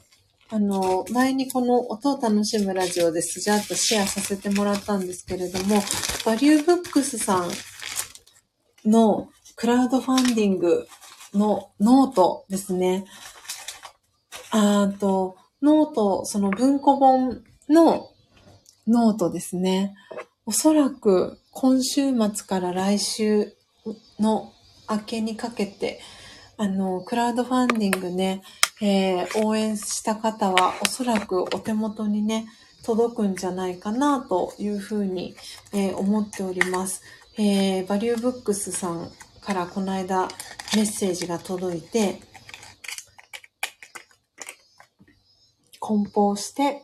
[0.53, 5.81] あの、前にこの音を楽しむラジオでスジャーとシェアさせてもらったんですけれども、
[6.25, 7.51] バリューブックスさん
[8.85, 10.87] のクラウドファンディング
[11.33, 13.05] のノートですね。
[14.49, 18.10] あと、ノート、その文庫本の
[18.87, 19.93] ノートですね。
[20.45, 23.53] おそらく今週末から来週
[24.19, 24.51] の
[24.89, 25.99] 明けにかけて、
[26.57, 28.41] あの、クラウドファンディングね、
[28.81, 32.47] えー、応援した方はおそらくお手元にね、
[32.83, 35.35] 届くんじゃないかなというふうに、
[35.73, 37.03] えー、思っております。
[37.37, 40.27] えー、バリューブックスさんからこの間
[40.75, 42.19] メッセージが届いて、
[45.79, 46.83] 梱包して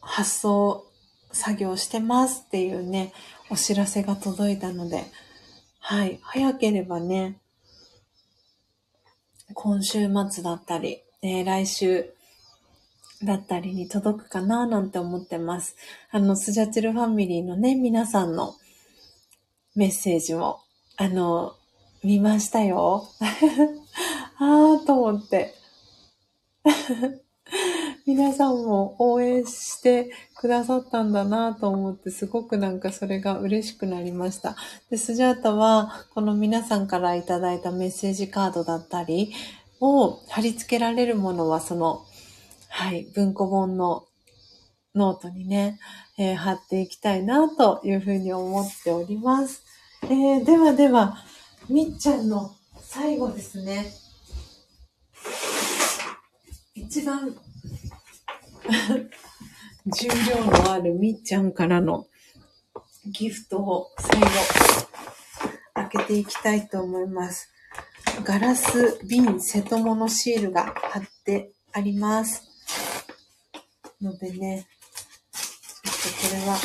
[0.00, 0.87] 発送
[1.32, 3.12] 作業してますっていうね、
[3.50, 5.04] お知らせが届いたので、
[5.80, 7.38] はい、早ければね、
[9.54, 12.12] 今週末だったり、えー、来週
[13.22, 15.76] だったりに届くかななんて思ってます。
[16.10, 18.54] あの、スジャチルファミリーのね、皆さんの
[19.74, 20.60] メッセージも、
[20.96, 21.54] あの、
[22.02, 23.08] 見ましたよ。
[24.38, 25.54] あーと思って。
[28.08, 34.56] 皆さんも応援してくださったんだなと思って、すごくなんかそれが嬉しくなりました。
[34.88, 39.34] で、スジャータは、この皆さんからいただいたメッセージカードだったり、
[39.78, 42.06] を貼り付けられるものは、その、
[42.70, 44.06] はい、文庫本の
[44.94, 45.78] ノートにね、
[46.16, 49.62] えー、貼っていきたいなというふうに思っております。
[50.04, 51.18] えー、ではでは、
[51.68, 53.92] みっちゃんの最後ですね。
[56.74, 57.36] 一番
[59.86, 62.06] 重量のあるみっちゃんからの
[63.06, 64.26] ギフトを最後
[65.74, 67.48] 開けていきたいと思います。
[68.24, 72.42] ガラス瓶瀬戸物シールが貼ってあります。
[74.02, 74.66] のでね、
[75.32, 76.58] ちょっとこれは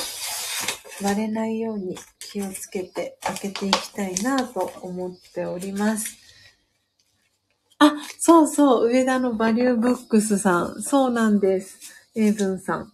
[1.04, 6.23] 割れないように気をつけて開けていきたいなと思っております。
[7.88, 10.82] あ、そうそう、上田のバリューブックスさん。
[10.82, 11.80] そうなんです。
[12.16, 12.94] エイブンさん。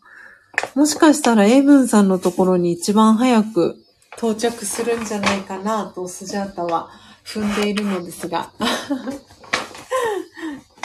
[0.76, 3.78] もしかしたらエイブンさんのところに一番早く
[4.18, 6.90] 到着するんじゃないかなとスジャータは
[7.26, 8.52] 踏んでいるのですが。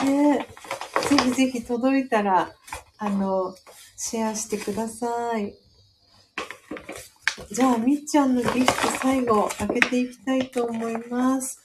[0.04, 0.46] ね
[1.08, 2.52] ぜひぜひ届いたら、
[2.98, 3.54] あの、
[3.96, 5.54] シェアしてください。
[7.50, 11.63] じゃあ、みっちゃんのギフト最後開けていきたいと思います。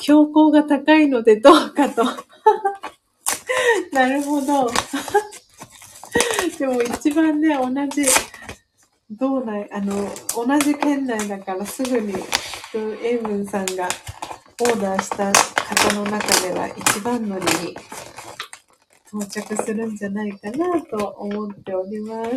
[0.00, 2.04] 標高が高いのでどうかと。
[3.92, 4.70] なるほど。
[6.58, 8.04] でも一番ね、同じ、
[9.10, 12.14] 道内、あの、同じ県内だからすぐに、
[13.02, 13.88] エイブンさんが
[14.60, 17.76] オーダーした方の中では一番乗りに
[19.06, 22.30] 到着するんじゃないかなと思っております。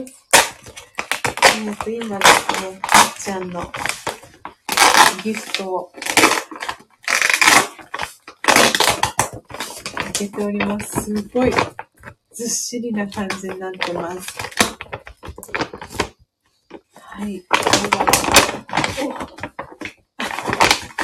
[1.55, 2.79] えっと、今ですね、みっ
[3.19, 3.71] ちゃんの
[5.23, 5.91] ギフトを
[9.93, 11.03] 開けております。
[11.03, 11.51] すごい
[12.31, 14.27] ずっしりな感じになってます。
[16.95, 17.41] はい。
[17.41, 18.13] これがお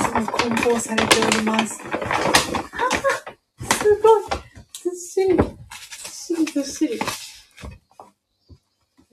[0.04, 1.76] すごい梱包されております。
[1.78, 1.84] す
[4.02, 4.24] ごい
[4.82, 5.46] ずっしりずっ
[6.12, 7.00] しりずっしり。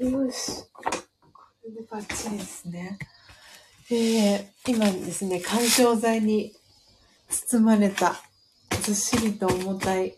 [0.09, 0.63] よし。
[0.73, 0.83] こ
[1.65, 2.99] れでバッチリですね。
[3.91, 6.53] えー、今ですね、干渉剤に
[7.29, 8.21] 包まれた
[8.87, 10.15] ずっしりと重たい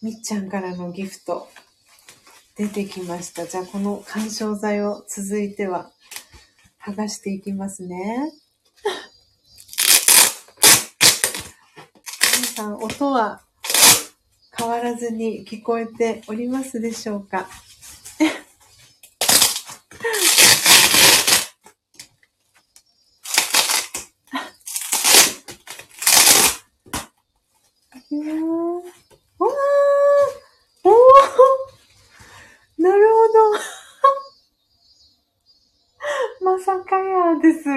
[0.00, 1.48] みっちゃんからのギフト
[2.56, 3.44] 出てきました。
[3.44, 5.90] じゃあこの干渉剤を続いては
[6.80, 8.32] 剥がしていきますね。
[12.36, 13.42] 皆さん音は
[14.56, 17.48] 変わらずに聞こえておりますでしょうか？
[28.12, 28.34] いきます。
[29.38, 29.50] わー
[30.82, 30.92] おー
[32.82, 33.38] なるほど。
[36.58, 37.60] まさかやです。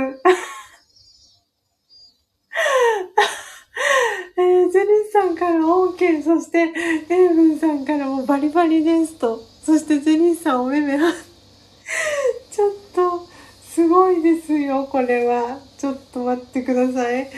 [4.35, 6.73] えー、ジェリーさんから OK、そして、
[7.09, 9.39] エイブンさんからもバリバリですと。
[9.63, 11.13] そしてジェリーさんお目目は、
[12.49, 13.27] ちょっと、
[13.69, 15.59] すごいですよ、これは。
[15.77, 17.29] ちょっと待ってください。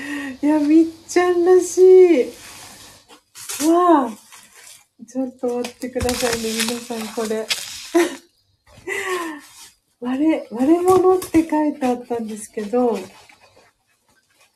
[0.41, 2.44] いや、みっちゃんらしい。
[3.69, 4.25] わあ。
[5.07, 7.45] ちょっと待ってくださいね、皆さん、これ。
[9.99, 12.97] 割れ、割れ物って書いてあったんですけど、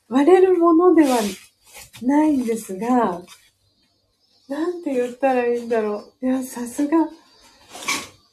[0.08, 1.18] 割れるものでは
[2.02, 3.22] ないんですが、
[4.48, 6.26] なんて言ったらいいんだろう。
[6.26, 7.08] いや、さすが。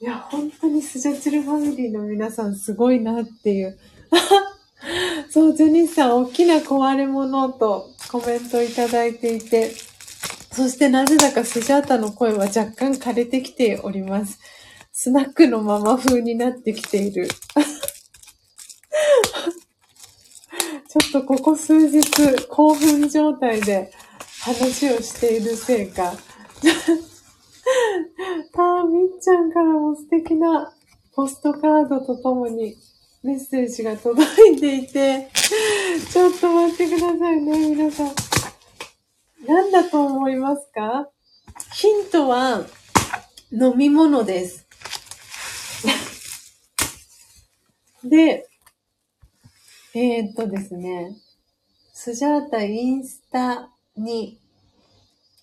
[0.00, 3.78] いや、本当にスジャチルファミリーの皆さんすごいなっていう。
[5.30, 9.72] そう、ジェニスさん、大きな壊れ物とコメントいただいていて、
[10.58, 14.40] そしてなぜだかスジャータの声は若干枯れてきております。
[14.90, 17.28] スナックのママ風になってきている。
[17.30, 22.02] ちょっとここ数日
[22.48, 23.92] 興奮状態で
[24.40, 26.06] 話をしているせいか。
[28.54, 30.74] あー、みっちゃんからも素敵な
[31.14, 32.76] ポストカードとともに
[33.22, 35.30] メッセージが届いていて、
[36.10, 38.27] ちょっと待ってくださいね、皆さん。
[39.46, 41.08] 何だと思いますか？
[41.74, 42.66] ヒントは
[43.52, 44.66] 飲み物です。
[48.02, 48.48] で、
[49.94, 51.16] えー、っとですね、
[51.92, 54.40] スジャータインスタに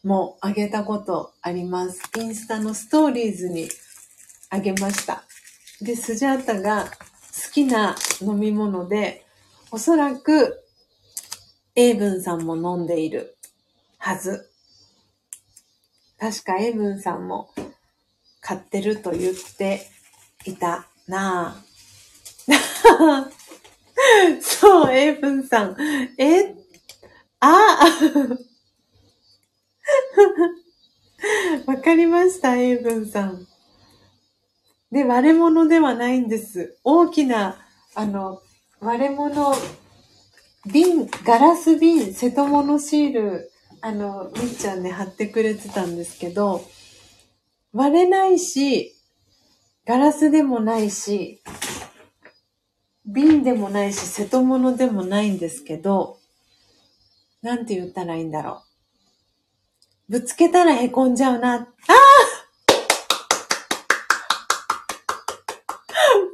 [0.04, 2.02] もあげたことあります。
[2.18, 3.70] インスタのストーリーズに
[4.50, 5.24] あげました。
[5.82, 9.26] で、スジャータが好きな飲み物で、
[9.72, 10.62] おそらく、
[11.76, 13.35] エイブンさんも飲んでいる
[14.06, 14.52] はず。
[16.19, 17.49] 確かエイブンさんも
[18.40, 19.88] 買ってると言って
[20.45, 23.32] いたなぁ。
[24.44, 25.76] そう、エイブンさん。
[26.19, 26.53] え？
[27.40, 27.49] あ？
[31.65, 33.48] わかりました、エイブンさん。
[34.91, 36.77] で、割れ物ではないんです。
[36.84, 37.57] 大きな、
[37.95, 38.44] あの、
[38.80, 39.56] 割れ物、
[40.72, 43.52] 瓶、ガラス瓶、瀬戸物シール、
[43.86, 46.64] あの、みっちゃんね、貼ってくれてたんですけど、
[47.72, 48.95] 割れないし、
[49.86, 51.44] ガラスでもないし、
[53.06, 56.18] 瓶でもないし、瀬戸物でもないんですけど、
[57.44, 58.64] なんて言ったらいいんだろ
[60.10, 60.14] う。
[60.14, 61.53] ぶつけたらへこんじゃうな。
[61.53, 61.66] ああ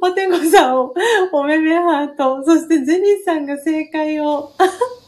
[0.00, 0.94] ポテコさんを、
[1.32, 2.42] おめめハート。
[2.46, 4.54] そしてゼニーさんが正解を、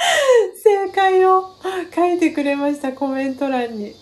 [0.62, 1.54] 正解を
[1.94, 3.94] 書いてくれました、コメント欄に。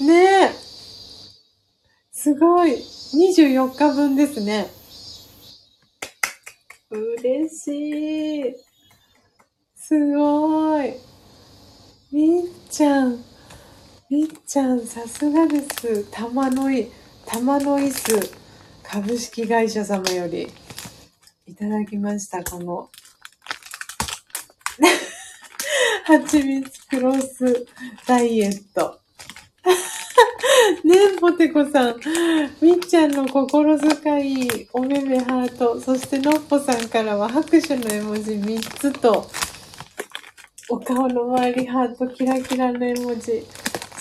[0.00, 0.50] ねえ。
[2.12, 2.72] すごい。
[2.72, 4.66] 24日分ですね。
[6.90, 8.54] 嬉しい。
[9.76, 10.94] すごい。
[12.10, 13.33] みっちゃん。
[14.10, 16.04] みっちゃん、さすがです。
[16.10, 16.90] 玉のい、
[17.24, 18.34] 玉の椅子
[18.82, 20.46] 株式会社様より
[21.46, 22.44] いただきました。
[22.44, 22.90] この
[26.04, 27.66] 蜂蜜クロス
[28.06, 29.00] ダイエット。
[30.84, 32.00] ねえ、ポテコさん。
[32.60, 39.30] みっちゃんの心遣い、おめめハート、そしてのっぽさんからは拍手の絵文字3つと、
[40.68, 43.46] お顔の周りハート、キラキラの絵文字、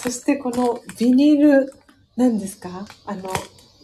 [0.04, 1.74] そしてこのビニール、
[2.18, 2.86] 何ですか？
[3.06, 3.32] あの、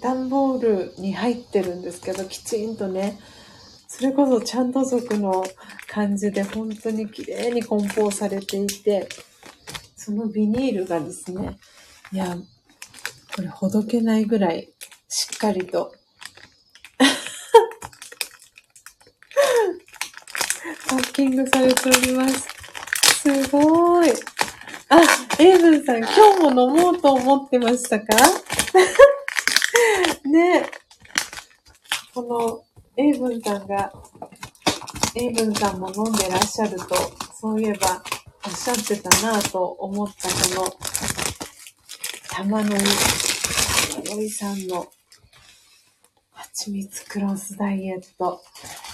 [0.01, 3.17] 段ボールに入ってるんですけど、きちんとね、
[3.87, 5.45] それこそちゃんと族の
[5.87, 9.07] 感じで本当に綺麗に梱包されていて、
[9.95, 11.57] そのビニールがですね、
[12.11, 12.35] いや、
[13.35, 14.73] これほどけないぐらい
[15.07, 15.93] しっかりと
[20.89, 22.47] パッキングされております。
[23.21, 24.11] すごい。
[24.89, 24.97] あ、
[25.37, 28.05] エイブンさん、今日も飲もうと思ってましたか？
[30.25, 30.65] ね
[32.13, 32.63] この
[32.97, 33.91] エイブンさんが、
[35.15, 36.95] エイブンさんも飲んでらっしゃると、
[37.39, 38.01] そういえば
[38.47, 40.35] おっしゃってたなぁと思ったこ
[40.65, 40.77] の、
[42.31, 42.83] 玉のり、
[44.03, 44.87] 玉のりさんの、
[46.31, 48.41] 蜂蜜クロスダイエット、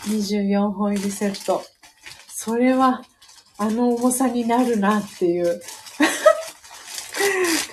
[0.07, 1.63] 24本入りセット。
[2.27, 3.01] それは、
[3.57, 5.61] あの重さになるなっていう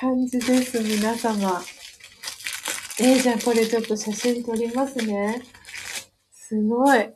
[0.03, 1.63] 感じです、皆様。
[2.99, 5.45] えー、じゃあこれちょっと写真撮りますね。
[6.33, 7.09] すごい。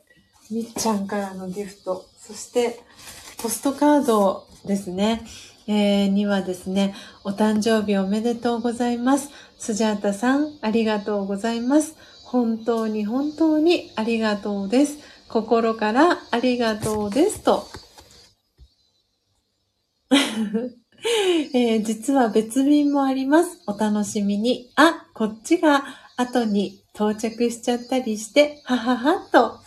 [0.49, 2.05] みっちゃんからのギフト。
[2.17, 2.79] そして、
[3.43, 5.21] ポストカードですね。
[5.67, 6.95] えー、にはですね、
[7.25, 9.31] お誕生日おめでとうございます。
[9.59, 11.97] スジャータさん、ありがとうございます。
[12.23, 14.99] 本当に本当にありがとうです。
[15.27, 17.41] 心からありがとうです。
[17.41, 17.67] と。
[21.53, 23.61] えー、実は別便もあります。
[23.67, 24.71] お楽しみに。
[24.75, 25.83] あ、こっちが
[26.15, 29.59] 後に到着しちゃったりして、はははと、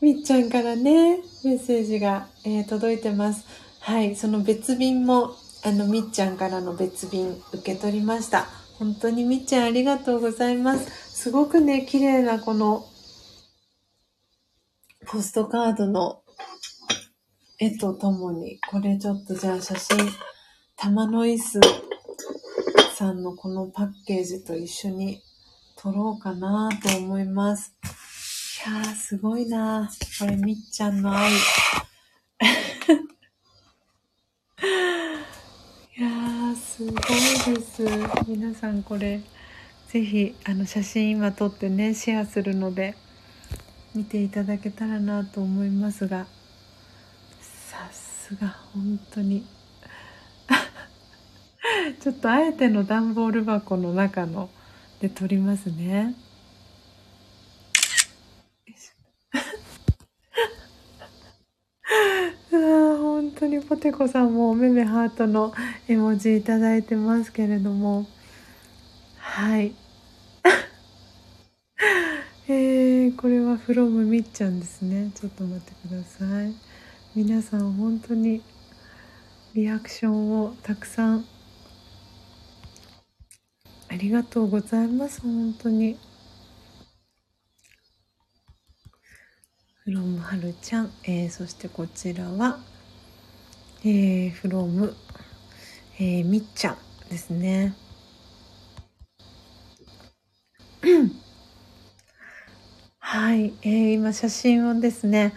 [0.00, 3.46] みっちゃんからね、メッセージが、えー、届いてます。
[3.80, 8.46] はい、その別便も、あの、みっちゃんからの別便受け取りました。
[8.78, 11.22] 本当にみっちゃんありがとうございます。
[11.22, 12.86] すごくね、綺麗なこの、
[15.06, 16.23] ポストカードの
[17.60, 19.96] 絵とともに、これちょっとじゃあ写真、
[20.76, 21.60] 玉の椅子
[22.94, 25.22] さんのこのパッケージと一緒に
[25.76, 27.72] 撮ろうかなと思います。
[28.66, 31.30] いやー、すごいなこれ、みっちゃんの愛。
[35.96, 37.84] いやー、すごいです。
[38.26, 39.20] 皆さんこれ、
[39.86, 42.96] ぜひ、あの、写真今撮ってね、シェアするので、
[43.94, 46.26] 見ていただけたらなと思いますが、
[48.34, 49.46] が、本当に。
[52.00, 54.50] ちょっとあえての段ボール箱の中の
[55.00, 56.14] で取りますね。
[62.52, 62.56] あ
[62.98, 65.54] 本当にポテコさんもおめめハートの
[65.88, 68.06] 絵文字いただいてますけれども
[69.18, 69.74] はい
[72.48, 76.54] えー、これはフロムみっちゃんですねちょっと待ってください
[77.16, 78.42] 皆さん本当に
[79.54, 81.24] リアクションをたくさん
[83.88, 85.20] ありがとうございます。
[85.20, 85.96] 本当に。
[89.84, 92.58] フロムはるちゃん、えー、そしてこちらは、
[93.84, 94.96] えー、フロム、
[96.00, 96.76] えー、みっちゃん
[97.10, 97.76] ですね。
[102.98, 105.32] はい、えー、今写真をですね、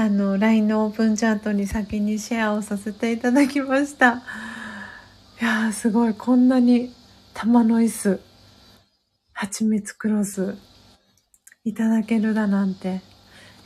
[0.00, 4.22] あの、LINE のオープンチャートに先にシェアをさせていただきました。
[5.40, 6.94] いやー、すごい、こんなに
[7.34, 8.20] 玉の椅子、
[9.34, 10.56] 蜂蜜クロス、
[11.64, 13.02] いただけるだなんて。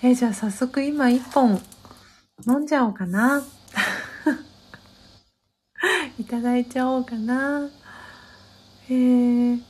[0.02, 1.60] えー、じゃあ早速今一本
[2.48, 3.40] 飲んじゃおうかな。
[6.18, 7.70] いただいちゃおうかな。
[8.88, 9.62] えー、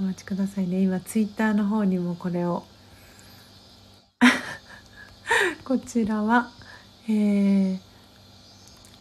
[0.00, 0.82] お待ちくださいね。
[0.82, 2.64] 今ツイッターの方にもこれを
[5.70, 6.50] こちらは、
[7.08, 7.78] えー、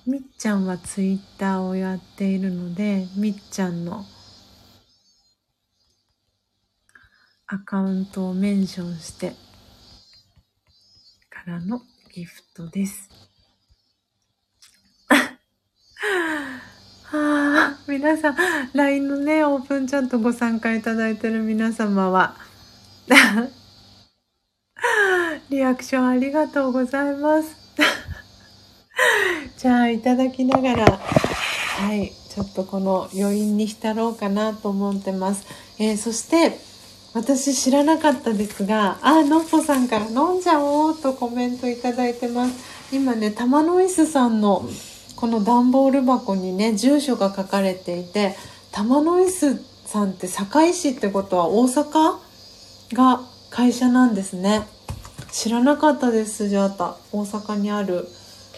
[0.05, 4.05] みっちゃんはツイッターをやっているので、みっちゃんの
[7.47, 9.31] アカウントをメンションして
[11.31, 11.81] からの
[12.13, 13.09] ギフトです。
[15.07, 15.39] は
[17.73, 18.35] あ、皆さん、
[18.73, 22.35] LINE のね、オープンチャットご参加いただいてる皆様は、
[25.49, 27.55] リアクションありがとうございます。
[29.57, 35.43] じゃあ、いただきながら、はい、ちょっとこの余韻に浸ろうかなと思ってます。
[35.79, 36.59] えー、そして、
[37.15, 42.53] 私知らなかったですが、あ、のっぽさんから飲んじゃおうとコメントいただいてます。
[42.91, 44.69] 今ね、玉の椅子さんの
[45.15, 48.35] この段ボール箱にね、住所が書かれていて、
[48.71, 52.17] 玉の椅子さんって堺市ってことは大阪
[52.93, 54.67] が会社なんですね。
[55.31, 58.07] 知らなかったです、じゃあ大阪にある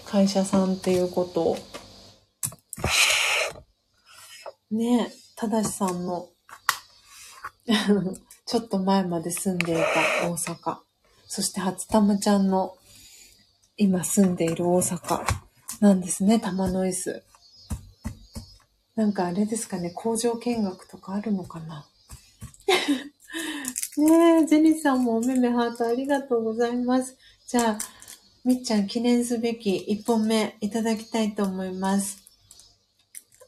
[0.06, 1.57] 会社さんっていうことを。
[4.72, 6.30] ねえ、ただしさんの
[8.45, 10.80] ちょっと前まで住んでいた大阪。
[11.27, 12.76] そして初玉ちゃんの
[13.77, 15.26] 今住んでいる大阪
[15.80, 17.23] なんですね、玉の椅子。
[18.95, 21.88] なんかあれですかね、工場見学とかあるのかな
[23.97, 27.18] ねえ、ジェニーさんもおめめハートありがとうございます。
[27.45, 27.77] じゃあ、
[28.45, 32.19] みっちゃん記念すべき1本目いただきたいと思います。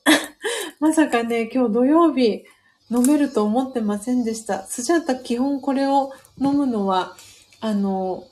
[0.81, 2.43] まさかね、今日土曜日、
[2.91, 4.67] 飲めると思ってませんでした。
[4.67, 7.15] スジャータ基本これを飲むのは、
[7.61, 8.27] あの、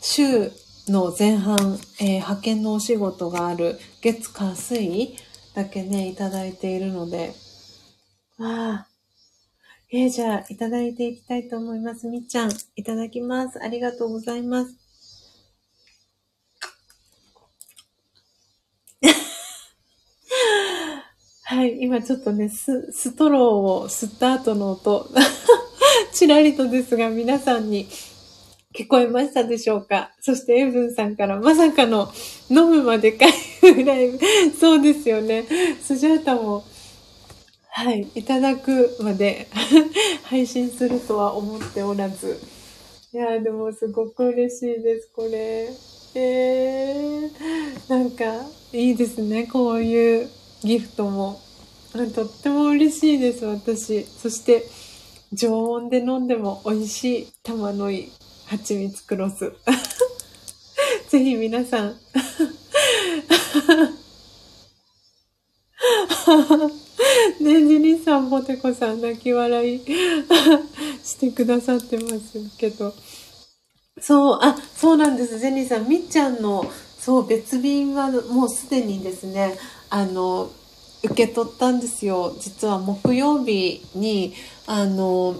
[0.00, 0.52] 週
[0.86, 5.16] の前半、えー、派遣のお仕事がある月火水
[5.54, 7.34] だけね、いただいているので、
[8.38, 8.87] ああ、
[9.90, 12.08] えー、じゃあ、いただいていきたいと思います。
[12.08, 13.58] みっちゃん、いただきます。
[13.62, 14.76] ありがとうございます。
[21.44, 23.42] はい、今ちょっとね、ス、ストロー
[23.84, 25.08] を吸った後の音、
[26.12, 27.88] ちらりとですが皆さんに
[28.74, 30.10] 聞こえましたでしょうか？
[30.20, 32.12] そしてエブンさんからまさかの
[32.50, 34.18] 飲むまで開封ライブ。
[34.60, 35.46] そうですよね。
[35.80, 36.64] スジャータも、
[37.78, 39.46] はい、いただくまで
[40.24, 42.40] 配信するとは思っておらず。
[43.12, 45.68] いやでもすごく嬉しいです、これ。
[46.16, 48.24] えー、なんか、
[48.72, 50.28] いいですね、こういう
[50.64, 51.40] ギフトも。
[52.16, 54.04] とっても嬉しいです、私。
[54.06, 54.64] そして、
[55.32, 58.12] 常温で飲んでも美味しい玉のいい
[58.46, 59.52] 蜂蜜クロス。
[61.10, 61.96] ぜひ皆さん。
[68.08, 69.80] さん、ポテコさん、泣き笑い
[71.04, 72.94] してくださってますけど。
[74.00, 75.38] そう、あ、そうなんです。
[75.38, 76.64] ジェニーさん、みっちゃんの、
[76.98, 79.58] そう、別便はもうすでにですね、
[79.90, 80.50] あの、
[81.02, 82.34] 受け取ったんですよ。
[82.40, 84.32] 実は木曜日に、
[84.66, 85.36] あの、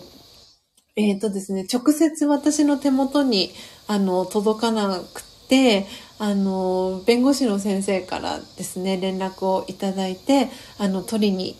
[0.96, 3.50] えっ、ー、とですね、直接私の手元に、
[3.86, 5.86] あの、届かなくて、
[6.18, 11.56] あの、弁護士の先生からですね、連絡をいただいて、あの、取りに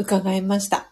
[0.00, 0.90] 伺いました。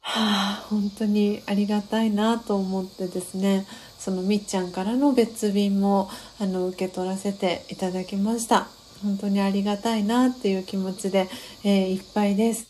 [0.00, 3.66] はあ、本当にありがたいなと思ってですね、
[3.98, 6.08] そのみっちゃんからの別便も、
[6.40, 8.68] あの、受け取らせていただきました。
[9.02, 11.28] 本当にありがたいなっていう気持ちで、
[11.64, 12.68] えー、いっぱいです。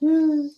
[0.00, 0.50] うん。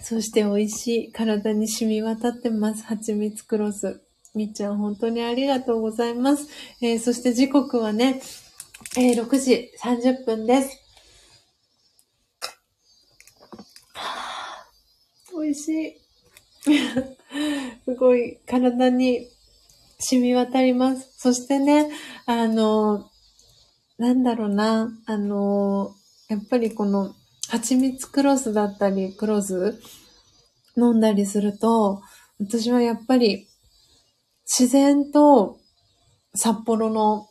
[0.00, 1.12] そして美味しい。
[1.12, 2.84] 体に染み渡ってます。
[2.84, 4.02] 蜂蜜クロス。
[4.34, 6.48] みっちゃん本当にありがとうございます。
[6.80, 8.20] えー、そして時刻はね、
[8.96, 10.81] えー、6時30分です。
[15.42, 15.96] 美味しい。
[17.84, 19.28] すごい体に
[19.98, 21.12] 染み渡ります。
[21.18, 21.90] そしてね、
[22.26, 23.10] あの、
[23.98, 25.94] なんだろうな、あの
[26.28, 27.14] やっぱりこの、
[27.48, 29.80] 蜂蜜クロスだったり、クロズ
[30.76, 32.00] 飲んだりすると、
[32.38, 33.48] 私はやっぱり、
[34.46, 35.58] 自然と
[36.34, 37.28] 札幌の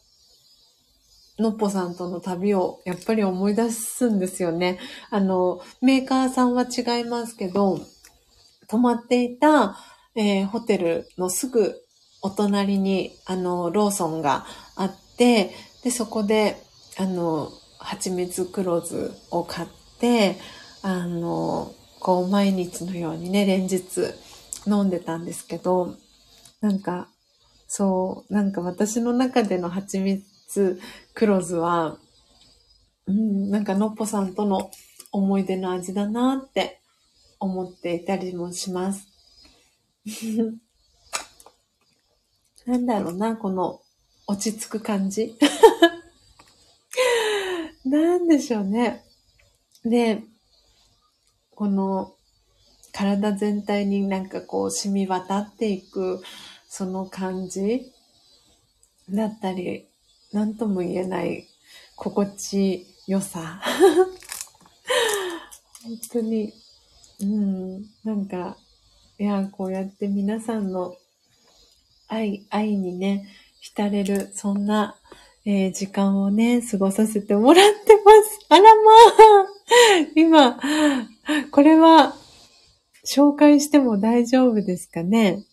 [1.40, 4.80] のっぽさんとの旅をやっぱり思い出すんですよね。
[5.10, 7.80] あの、メーカーさんは違いますけど、
[8.72, 9.76] 泊まっていた、
[10.16, 11.76] えー、ホテルのすぐ
[12.22, 14.46] お隣に、あの、ローソンが
[14.78, 15.52] あって、
[15.84, 16.56] で、そこで、
[16.98, 19.68] あの、蜂蜜黒酢を買っ
[20.00, 20.38] て、
[20.84, 23.84] あの、こう、毎日のようにね、連日
[24.66, 25.98] 飲んでたんですけど、
[26.62, 27.10] なんか、
[27.68, 30.80] そう、なんか私の中での蜂蜜
[31.14, 31.98] 黒酢は、
[33.06, 34.72] うん、なんかのっぽさんとの
[35.12, 36.81] 思い出の味だなって
[37.42, 39.10] 思っていたりもします。
[42.66, 43.82] なんだろうな、この
[44.28, 45.36] 落ち着く感じ。
[47.84, 49.04] なんでしょうね。
[49.84, 50.24] で、
[51.56, 52.14] この
[52.92, 56.22] 体全体になんかこう染み渡っていく
[56.68, 57.92] その感じ
[59.10, 59.88] だったり、
[60.32, 61.48] なんとも言えない
[61.96, 63.62] 心地よさ。
[65.84, 66.54] 本当に、
[67.22, 68.58] うん、なんか、
[69.20, 70.96] いや、こうやって皆さんの
[72.08, 73.28] 愛、愛にね、
[73.60, 74.96] 浸れる、そんな、
[75.46, 78.46] えー、時間をね、過ごさせてもらってます。
[78.50, 79.48] あらまあ。
[80.16, 80.60] 今、
[81.52, 82.16] これは、
[83.06, 85.44] 紹介しても大丈夫ですかね？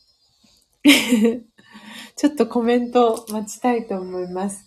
[2.16, 4.64] ちょっとコメント待ちたいと思います。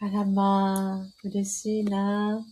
[0.00, 2.44] あらまあ、嬉しいな。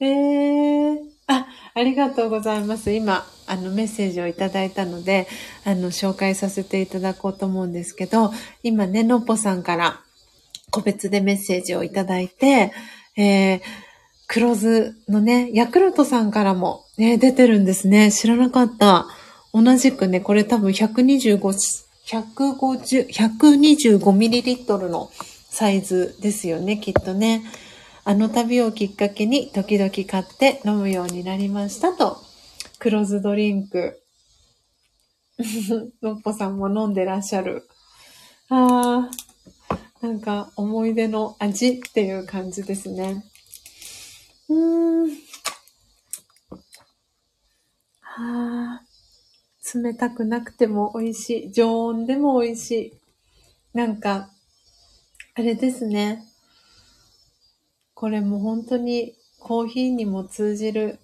[0.00, 2.92] えー、あ、ありがとうございます。
[2.92, 5.28] 今、あの、メッセージをいただいたので、
[5.64, 8.32] あの、紹介させていただこうと思うんですけど、
[8.62, 10.00] 今ね、のっぽさんから
[10.70, 12.72] 個別でメッセージをいただいて、
[13.16, 13.60] えー、
[14.26, 18.10] 黒酢のね、ヤクルトさんからもね、出てるんですね。
[18.10, 19.06] 知らなかった。
[19.52, 21.38] 同じくね、これ多分125、
[22.06, 25.10] 150、125ミリリットルの
[25.50, 27.42] サイズですよね、きっとね。
[28.04, 32.16] あの旅をきっかけに時々買って飲むようになりましたと、
[32.80, 34.02] 黒酢ドリンク。
[36.02, 37.68] のっぽさんも飲んでらっしゃる。
[38.48, 43.24] ああ、なんか思い出の味っていう感じですね。
[44.48, 45.10] うーん。
[48.00, 48.82] はあ、
[49.78, 51.52] 冷たくなくても美味しい。
[51.52, 52.92] 常温でも美味しい。
[53.74, 54.28] なんか、
[55.34, 56.31] あれですね。
[58.02, 60.98] これも本当にコーヒーにも通じる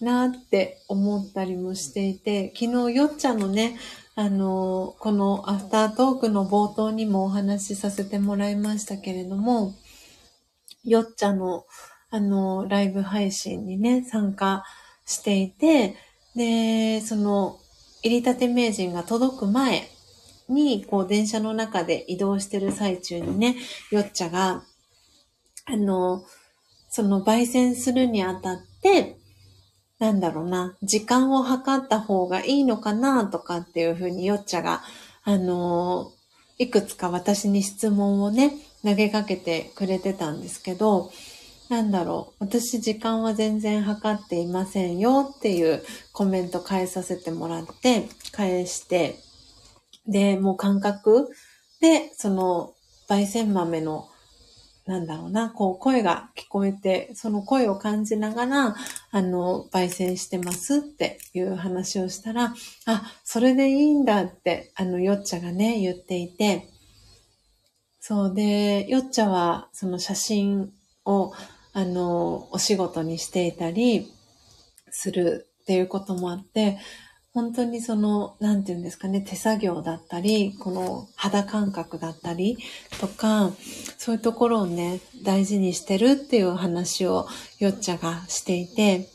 [0.00, 3.76] なって思ったりもしていて、昨日よっちゃんのね、
[4.14, 9.74] あの、このアフタートークの冒頭にもお話しさせてもらいましたけれども、
[10.84, 11.64] よっちゃんの
[12.10, 14.62] あの、ライブ配信にね、参加
[15.04, 15.96] していて、
[16.36, 17.58] で、その、
[18.04, 19.90] 入りたて名人が届く前
[20.48, 23.56] に、こう、電車の中で移動してる最中にね、
[23.90, 24.62] よっちゃが、
[25.66, 26.24] あの、
[26.88, 29.16] その焙煎するにあたって、
[29.98, 34.82] なんだろうな、時間を計った方がいいのかなとかっていうふうによっちゃが、
[35.24, 36.12] あの、
[36.58, 38.52] いくつか私に質問をね、
[38.84, 41.10] 投げかけてくれてたんですけど、
[41.68, 45.82] なんだろう、私時間は全然測っていませんよっていう
[46.12, 49.16] コメント返させてもらって、返して、
[50.06, 51.28] で、もう感覚
[51.80, 52.72] で、その、
[53.08, 54.08] 焙煎豆の
[54.86, 58.76] なんだろうな、こう声が聞こえて、その声を感じながら、
[59.10, 62.54] あの、焙煎してますっていう話をしたら、
[62.86, 66.68] あ、それでいいんだって、あの、よっちゃがね、言っていて、
[67.98, 70.72] そうで、よっちゃは、その写真
[71.04, 71.32] を、
[71.72, 74.08] あの、お仕事にしていたり
[74.90, 76.78] するっていうこともあって、
[77.36, 82.56] 本当にその、なんていうんですかね、手作業だったり、この肌感覚だったり
[82.98, 83.52] とか、
[83.98, 89.10] そういうところをね、大事にしてるっていう話をよっちゃがしていて、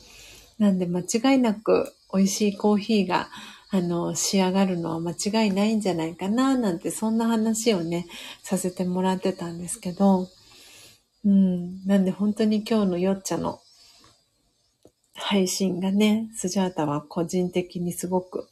[0.59, 3.27] なんで間違いなく美味しいコーヒーが、
[3.71, 8.05] あの、仕上がるのは間違いないんじゃないかな、なんてそんな話をね、
[8.43, 10.27] させてもらってたんですけど、
[11.25, 13.60] うん、なんで本当に今日のよっちゃの
[15.21, 18.47] 配信がね、スジャータは個人的にすごく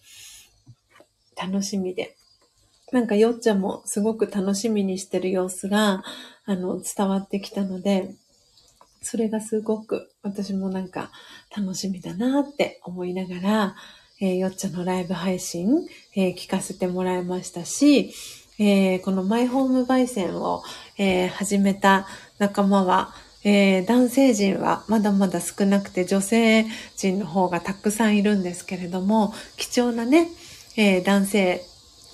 [1.35, 2.15] 楽しみで。
[2.91, 6.03] なんかよっちゃんもすごく楽しみにしてる様子が、
[6.45, 8.15] あの、伝わってきたので、
[9.01, 11.11] それがすごく私もなんか
[11.55, 13.75] 楽しみだなって思いながら、
[14.19, 18.13] えー、よっちゃんのライブ配信、えー、聞かせてもらいましたし、
[18.57, 20.63] えー、このマイホーム焙煎を、
[20.97, 22.07] え始めた
[22.39, 23.13] 仲間は、
[23.43, 26.65] えー、男性陣はまだまだ少なくて女性
[26.97, 30.29] 陣の方がたくさんいるんですけれども、貴重なね、
[30.75, 31.61] えー、男性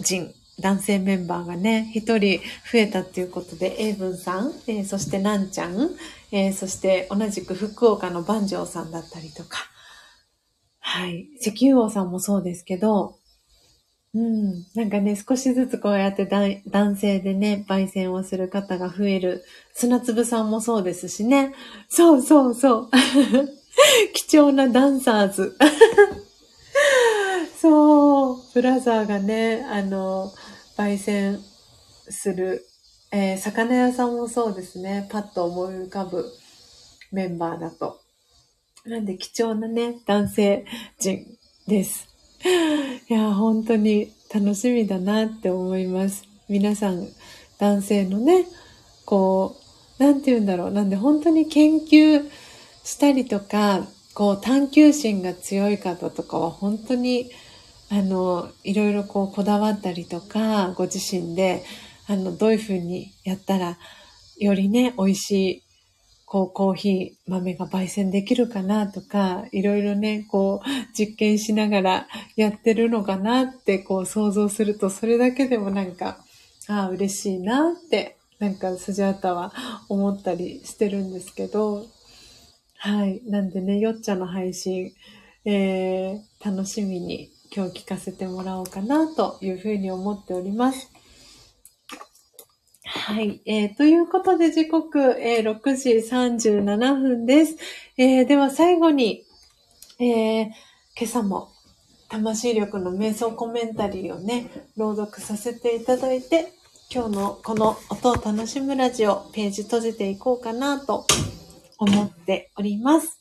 [0.02, 2.39] 陣、男性メンバーがね、一人
[2.72, 5.91] 増えたっていうことで、英文さん、えー、そしてなんちゃん、
[6.31, 9.60] えそして同じく福岡の万丈さんだったりとか、
[10.80, 13.18] はい、石油王さんもそうですけど、
[14.15, 14.65] うん。
[14.75, 19.43] なんかね、少しずつこうやって男性でね、焙煎をする方が増える。
[19.73, 21.53] 砂粒さんもそうですしね。
[21.89, 22.89] そうそうそう。
[24.15, 25.57] 貴重なダンサーズ。
[27.61, 28.37] そう。
[28.53, 30.31] ブラザーがね、あの、
[30.77, 31.41] 焙煎
[32.07, 32.65] する、
[33.11, 35.09] えー、魚屋さんもそうですね。
[35.11, 36.25] パッと思い浮かぶ
[37.11, 37.99] メンバーだと。
[38.85, 40.65] なんで貴重なね、男性
[40.99, 41.37] 陣
[41.67, 42.14] です。
[43.09, 46.23] いや、本当に楽しみだなって思います。
[46.49, 47.07] 皆さん、
[47.57, 48.45] 男性のね、
[49.05, 49.55] こ
[49.99, 50.71] う、なんて言うんだろう。
[50.71, 52.29] なんで本当に研究
[52.83, 57.29] したりとか、こう探求心が強い方とかは本当に
[57.89, 61.63] あのいろいろこうこだわったりとかご自身で
[62.07, 63.77] あのどういうふうにやったら
[64.37, 65.63] よりね美味しい
[66.26, 76.18] こうコーヒー豆が焙煎できるかなとかいろいろねこう実験しながらやってるのかなってこう想像するとそれだけでもなんか
[76.68, 79.53] ああ嬉しいなってなんかスジャータは
[79.88, 81.85] 思ったりしてるんですけど
[82.85, 83.19] はい。
[83.26, 84.93] なんでね、よっちゃの配信、
[85.43, 90.91] えー、楽しみに今日聞かせてもらおうかなというふうに思っております。
[92.87, 93.41] はい。
[93.47, 97.57] えー、ということで時刻、えー、6時37分です。
[97.97, 99.25] えー、では最後に、
[99.99, 100.53] え、今
[101.03, 101.49] 朝も
[102.09, 106.53] 魂力の瞑想コメンタリーをね、朗読させていただいて、
[106.93, 111.07] 今日のこの音を楽しむラジオ、ページ閉じていこうかなと
[111.79, 113.19] 思っております。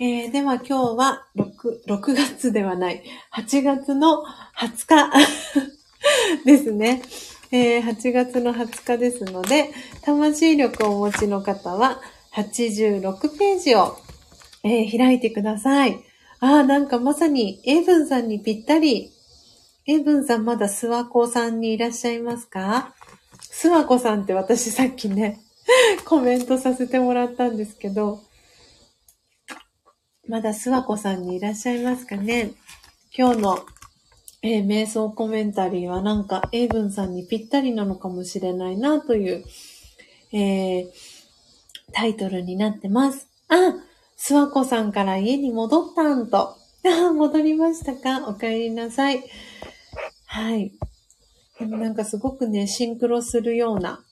[0.00, 4.24] えー、では今日は 6, 6月ではない、8月の
[4.58, 5.12] 20日
[6.44, 7.00] ですね。
[7.56, 9.70] えー、8月の20日ですので、
[10.02, 12.00] 魂力をお持ちの方は
[12.34, 13.96] 86ページを、
[14.64, 16.00] えー、開いてください。
[16.40, 19.12] ああ、なんかまさにエイブンさんにぴったり。
[19.86, 22.92] エイブンさんまだ諏訪湖さんにいらっしゃいますか？
[23.52, 25.38] 諏訪湖さんって私さっきね、
[26.06, 28.20] コメントさせてもらったんですけど、
[30.26, 32.50] まだ諏訪子さんにいらっしゃいますかね？
[33.16, 33.64] 今日の、
[34.46, 39.42] えー、瞑想コメンタリーはなんか、エイブンさんにぴったりなのかもしれないなという、
[40.32, 40.86] えー、
[41.94, 43.26] タイトルになってます。
[43.48, 43.54] あ、
[44.18, 46.56] 諏訪子さんから家に戻ったんと。
[46.84, 48.28] あ、戻りましたか？
[48.28, 49.24] お帰りなさい。
[50.26, 50.72] はい。
[51.58, 54.04] でもなんかすごくね、シンクロするような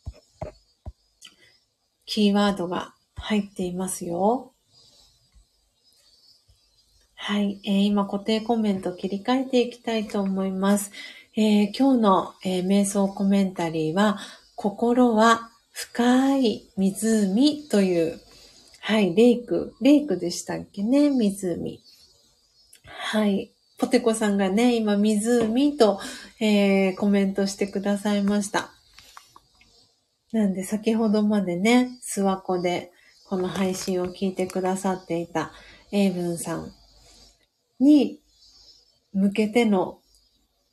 [2.06, 4.51] キーワードが入っていますよ。
[7.24, 10.90] はい、えー、今固定コメント切り替えていきたいと思います。
[11.36, 14.18] えー、今日の、えー、瞑想コメンタリーは、
[14.56, 18.20] 心は深い湖という、
[18.80, 21.80] はい、レイク、レイクでしたっけね、湖。
[22.86, 23.52] はい。
[23.78, 26.00] ポテコさんがね、今、湖と、
[26.40, 28.72] えー、コメントしてくださいました。
[30.32, 32.90] なんで先ほどまでね、諏訪湖で
[33.28, 35.52] この配信を聞いてくださっていた
[35.92, 36.72] 英文さん
[37.82, 38.20] に
[39.12, 39.98] 向けての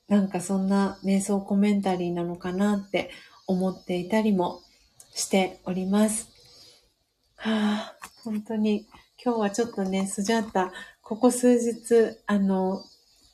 [0.07, 3.11] なんかそんな瞑想コメンタリーなのかなって
[3.47, 4.61] 思っていたりも
[5.13, 6.29] しております。
[7.35, 8.87] はあ、本当に
[9.23, 10.71] 今日はちょっとね、スジャッタ、
[11.01, 12.83] ここ数日、あの、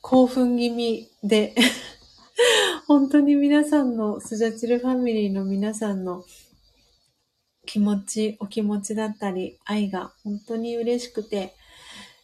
[0.02, 1.54] 興奮気味で
[2.86, 6.24] 本当に皆さんの、スジャチルファミリーの皆さんの
[7.64, 11.54] 気持ち、お気持ちだったり、愛が本当に嬉しくて、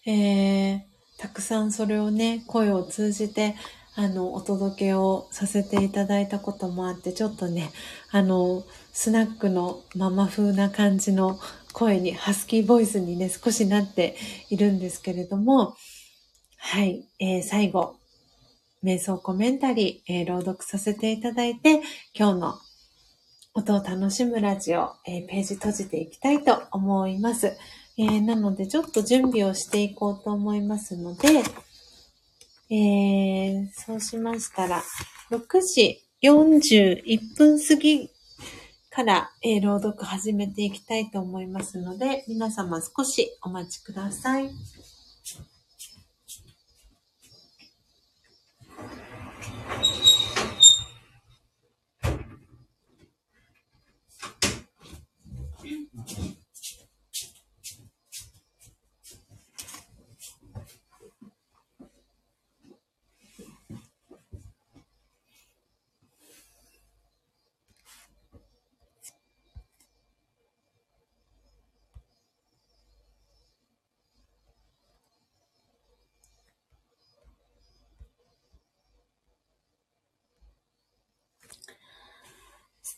[0.07, 0.92] えー、
[1.23, 3.55] たくさんそれをね、声を通じて、
[3.95, 7.71] あの、お届けをさせていただいたこともあって、ちょっとね、
[8.11, 11.39] あの、スナックのママ風な感じの
[11.73, 14.17] 声に、ハスキーボイスにね、少しなって
[14.51, 15.77] いるんですけれども、
[16.59, 17.95] はい、えー、最後、
[18.83, 21.83] 瞑想コメンタリー、えー、朗読させていただいて、
[22.19, 22.59] 今日の
[23.55, 27.57] 音を楽しむラジオ、えー、ページ閉じていきたいと思います。
[27.99, 31.29] えー、なので、ちょっと準備をしていこうと思いますので、
[32.71, 34.83] えー、そうしましたら、
[35.31, 38.11] 6時41分過ぎ
[38.91, 44.51] から、えー、朗読始めていきたいと思いますので、皆様少しお待ちください。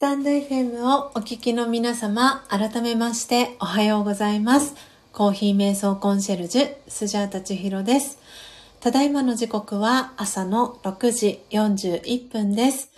[0.04, 4.74] タンド FM をお聞きの皆様、改めましておはようございます。
[5.14, 8.18] コーヒー瞑想コンシェルジュ、スジャータチヒロです。
[8.80, 12.90] ただいまの時刻は朝の6時41分です。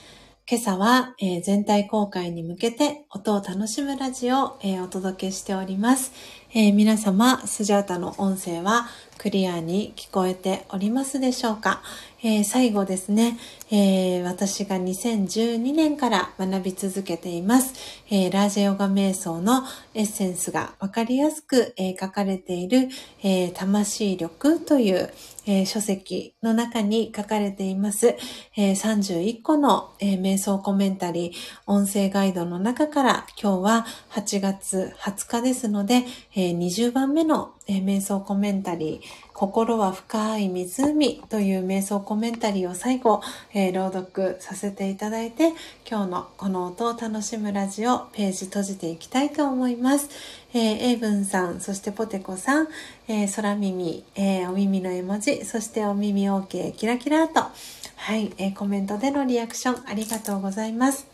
[0.49, 6.13] 今朝は、えー、全体公開に向けて音を楽しむラジオを、えー、お届けしております。
[6.55, 8.87] えー、皆様、スジャータの音声は
[9.19, 11.83] クリアに聞こえておりますでしょうか、
[12.23, 13.37] え、最後ですね、
[13.73, 17.75] え、私が2012年から学び続けています、
[18.09, 19.65] え、ラージェヨガ瞑想の
[19.95, 22.89] エッセンスがわかりやすく、え書かれている、
[23.25, 25.13] え魂力という、
[25.47, 28.17] え書籍の中に書かれています、
[28.57, 31.33] え31個の、え瞑想コメンタリー、
[31.67, 36.05] 音声ガイドの中から今日は8月20日ですので、
[36.35, 43.21] え20番目の、え瞑想コメンタリー、心は深い湖という瞑想コメンタリーを最後、
[43.53, 45.53] えー、朗読させていただいて、
[45.87, 50.09] 今日のこの音を楽しむラジオページ閉じていきたいと思います。
[50.55, 52.69] えー、エイブンさん、そしてポテコさん、
[53.09, 61.07] えー、空耳、えー、お耳の絵文字、そしてお耳 OK キラキラと、はい、えー、コメントでのリアクションありがとうございます。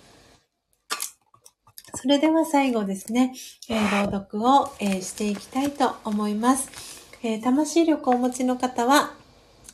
[1.97, 3.35] それでは最後ですね、
[3.69, 6.92] えー、朗読を、えー、していきたいと思います。
[7.25, 9.15] えー、魂力をお持ちの方は、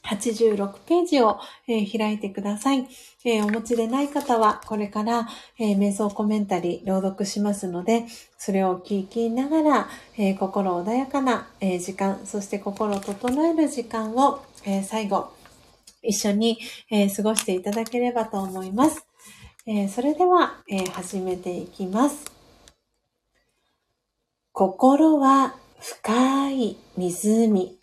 [0.05, 2.87] 86ページを、えー、開いてください、
[3.25, 8.05] えー、お持ちでない方は、これから、えー、瞑想コメンタリー朗読しますので、
[8.37, 15.33] それを聞きながら、え心穏やかな、え時間、そして心を整える時間を、え最後、
[16.03, 16.59] 一緒に、
[16.91, 19.07] え過ごしていただければと思います。
[19.67, 22.31] えそれでは、え始めていきます。
[24.53, 27.79] 心は深い湖。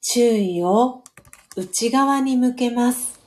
[0.00, 1.02] 注意を
[1.56, 3.18] 内側に向けます。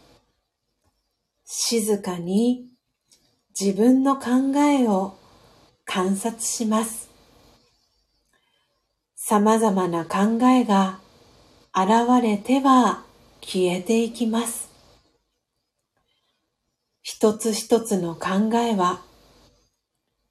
[1.45, 2.69] 静かに
[3.59, 5.17] 自分の考えを
[5.83, 7.09] 観察します。
[9.15, 10.99] 様々な考えが
[11.75, 13.03] 現れては
[13.41, 14.69] 消えていきます。
[17.01, 19.01] 一つ一つの考えは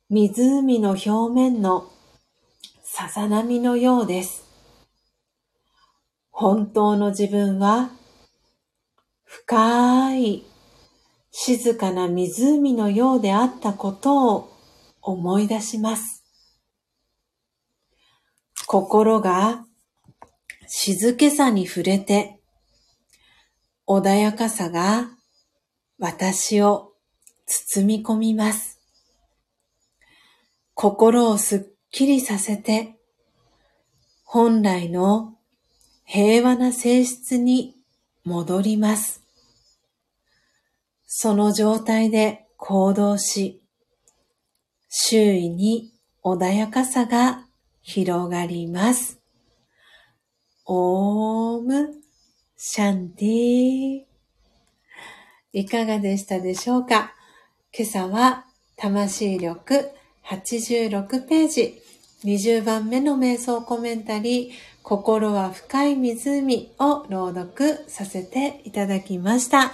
[0.08, 1.90] 湖の表面の
[3.00, 4.44] さざ波のようです。
[6.30, 7.88] 本当の自分は
[9.24, 10.44] 深い
[11.30, 14.52] 静かな湖のようであったことを
[15.00, 16.26] 思い出します。
[18.66, 19.64] 心が
[20.68, 22.38] 静けさに触れて
[23.88, 25.08] 穏やかさが
[25.98, 26.92] 私を
[27.46, 28.78] 包み込みます。
[30.74, 31.60] 心をすっ
[31.90, 32.96] きりさせて、
[34.24, 35.34] 本来の
[36.04, 37.74] 平和な性質に
[38.24, 39.22] 戻ります。
[41.06, 43.62] その状態で行動し、
[44.88, 45.92] 周囲に
[46.22, 47.46] 穏やかさが
[47.82, 49.20] 広がります。
[50.66, 51.94] オーム
[52.56, 54.00] シャンティ
[55.52, 57.12] いかがでしたでしょうか？
[57.76, 58.46] 今朝は
[58.76, 59.90] 魂力
[60.30, 61.82] 86ページ、
[62.24, 64.54] 20番目の瞑想コメンタリー、
[64.84, 69.72] 心は深い湖を朗読させていただきました。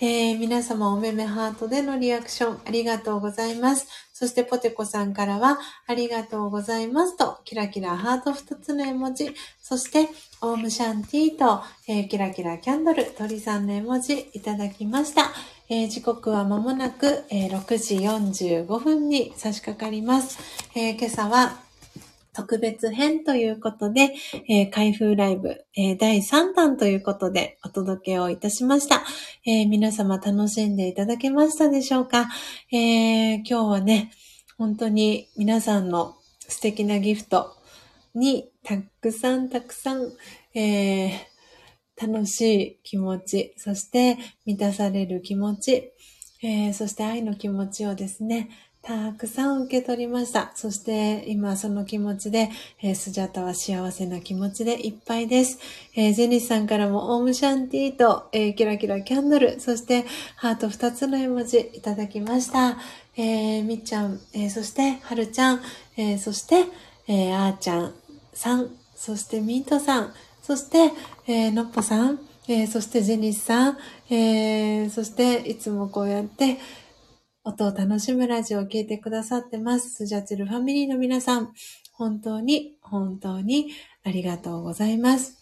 [0.00, 3.86] えー、皆様おめめハートでのリアクションありがとうございます。
[4.12, 10.10] そしてポテコさんからはありがとうございますとキラキラハート2つの絵文字、そして
[10.42, 15.32] オームシャンティーと、えー、キラキラキャンドル鳥さんの絵文字いただきました。
[15.70, 20.38] えー、時刻は間もなく、えー、6時45分に差し掛かります。
[20.74, 21.58] えー、今朝は
[22.34, 24.12] 特別編ということで、
[24.48, 29.04] えー、開封ライブ、えー、第3弾ということでお届けをいたしました。
[29.46, 32.28] えー、皆様楽しんでいただけましたでしょうか、
[32.70, 34.12] え今日はね、
[34.58, 37.56] 本当に皆さんの素敵なギフト
[38.14, 40.12] にたくさんたくさん、
[40.54, 41.26] え、
[42.00, 45.92] 楽しい気持ち、そして満たされる気持ち、
[46.42, 48.50] えー、そして愛の気持ちをですね、
[48.82, 50.52] たくさん受け取りました。
[50.54, 52.50] そして今その気持ちで、
[52.82, 55.58] えー、スジャタは幸せな気持ちでいっぱいです。
[55.96, 60.04] えー、ゼニスさんからもオームシャンティーと、えー、キラキラキャンドル、そして
[60.36, 62.76] ハート2つの絵文字いただきました。
[63.16, 65.62] え、みっちゃん、え、そしてはるちゃん、
[65.96, 66.66] え、そして、
[67.08, 67.94] え、あーちゃん
[68.34, 70.14] さん、そしてミントさん、
[70.46, 70.92] そして、
[71.26, 73.78] えー、のっぽさん、えー、そしてジェニスさん、
[74.10, 76.58] えー、そしていつもこうやって
[77.44, 79.88] 音を楽しむラジオを聴いてくださってます。
[79.88, 81.54] スジャチルファミリーの皆さん、
[81.94, 83.70] 本当に本当に
[84.02, 85.38] ありがとうございます。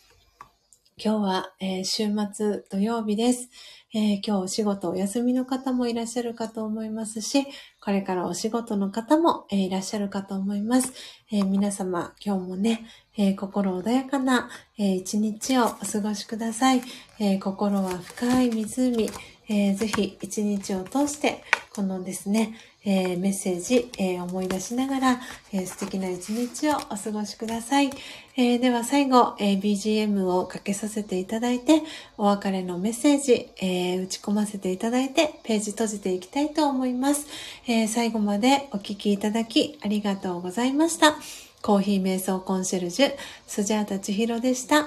[1.04, 3.48] 今日は、えー、週末土曜日です、
[3.92, 7.44] えー、今日お仕事お休みの方もいらっしゃるかと思いますし、
[7.84, 10.92] これからお仕事の方も、えー、いらっしゃるかと思います。
[11.32, 12.86] え皆様、今日もね、
[13.16, 16.82] え心穏やかな、え一日をお過ごしください。
[17.18, 19.10] え心は深い湖、
[19.48, 21.42] えぜひ一日を通して、
[21.74, 22.54] このですね、
[22.84, 25.20] え、メッセージ、え、思い出しながら、
[25.52, 27.90] え、素敵な一日をお過ごしください。
[28.34, 31.82] えでは最後、え BGM をかけさせていただいて、
[32.16, 37.26] お別れのメッセージ、え打ち込ませていただいて、ページ閉じていきたいと思います。
[37.66, 41.14] え最後までお聴きいただきありがとうございました。
[41.60, 43.12] コーヒー瞑想コンシェルジュ、
[43.46, 44.86] スジャータチヒロでした。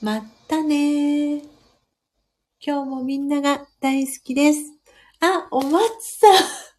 [0.00, 1.42] まったね
[2.62, 4.64] 今日もみんなが大好きです。
[5.20, 5.78] あ、お松
[6.18, 6.69] さん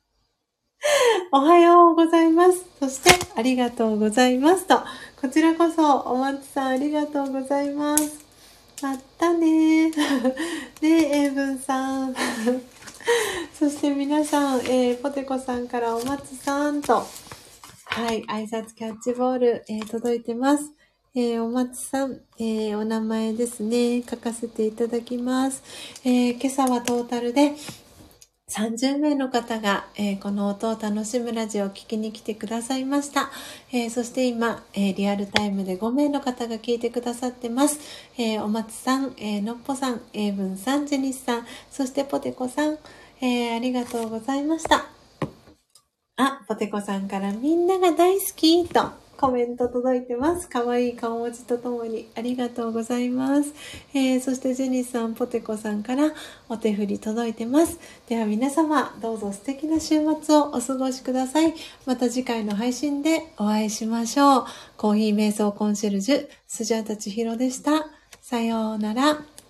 [1.31, 2.65] おはようございます。
[2.79, 4.79] そして、ありがとうございますと。
[5.19, 8.25] こちらこそ、お松さんありがとうございます。
[8.81, 9.93] またね ね
[10.81, 12.15] え、英文さん。
[13.57, 17.05] そして皆さん、えー、ポテコさんからお松さんと、
[17.85, 20.71] はい、挨拶キャッチボール、えー、届いてます。
[21.13, 25.61] えー、お松さん、えー、お名前ですね、書かせていただきます。
[26.03, 27.53] えー、今朝はトータルで
[28.51, 33.31] 30名の方が、えー、この音を楽しむラジオを聴きに来てくださいました。
[33.71, 37.79] えー、そして今、え、リアルタイムで5名の方が聞いてくださってます。
[38.17, 42.77] えお松さん、えのっぽさん、英文さん、ジェニスさん、そしてポテコさん、
[43.21, 44.85] えありがとうございました。
[46.17, 48.91] あ、ポテコさんからみんなが大好きと
[49.21, 50.49] コメント届いてます。
[50.49, 53.53] かわいい顔文字とともにありがとうございます。
[53.93, 56.11] えー、そしてジェニスさん、ポテコさんから
[56.49, 57.79] お手振り届いてます。
[58.09, 61.53] では皆様、どうぞ素敵な週末をお過ごしください。
[61.85, 64.45] また次回の配信でお会いしましょう。
[64.75, 67.91] コーヒー瞑想コンシェルジュ、スジャータチヒロでした。
[68.23, 69.40] さようなら。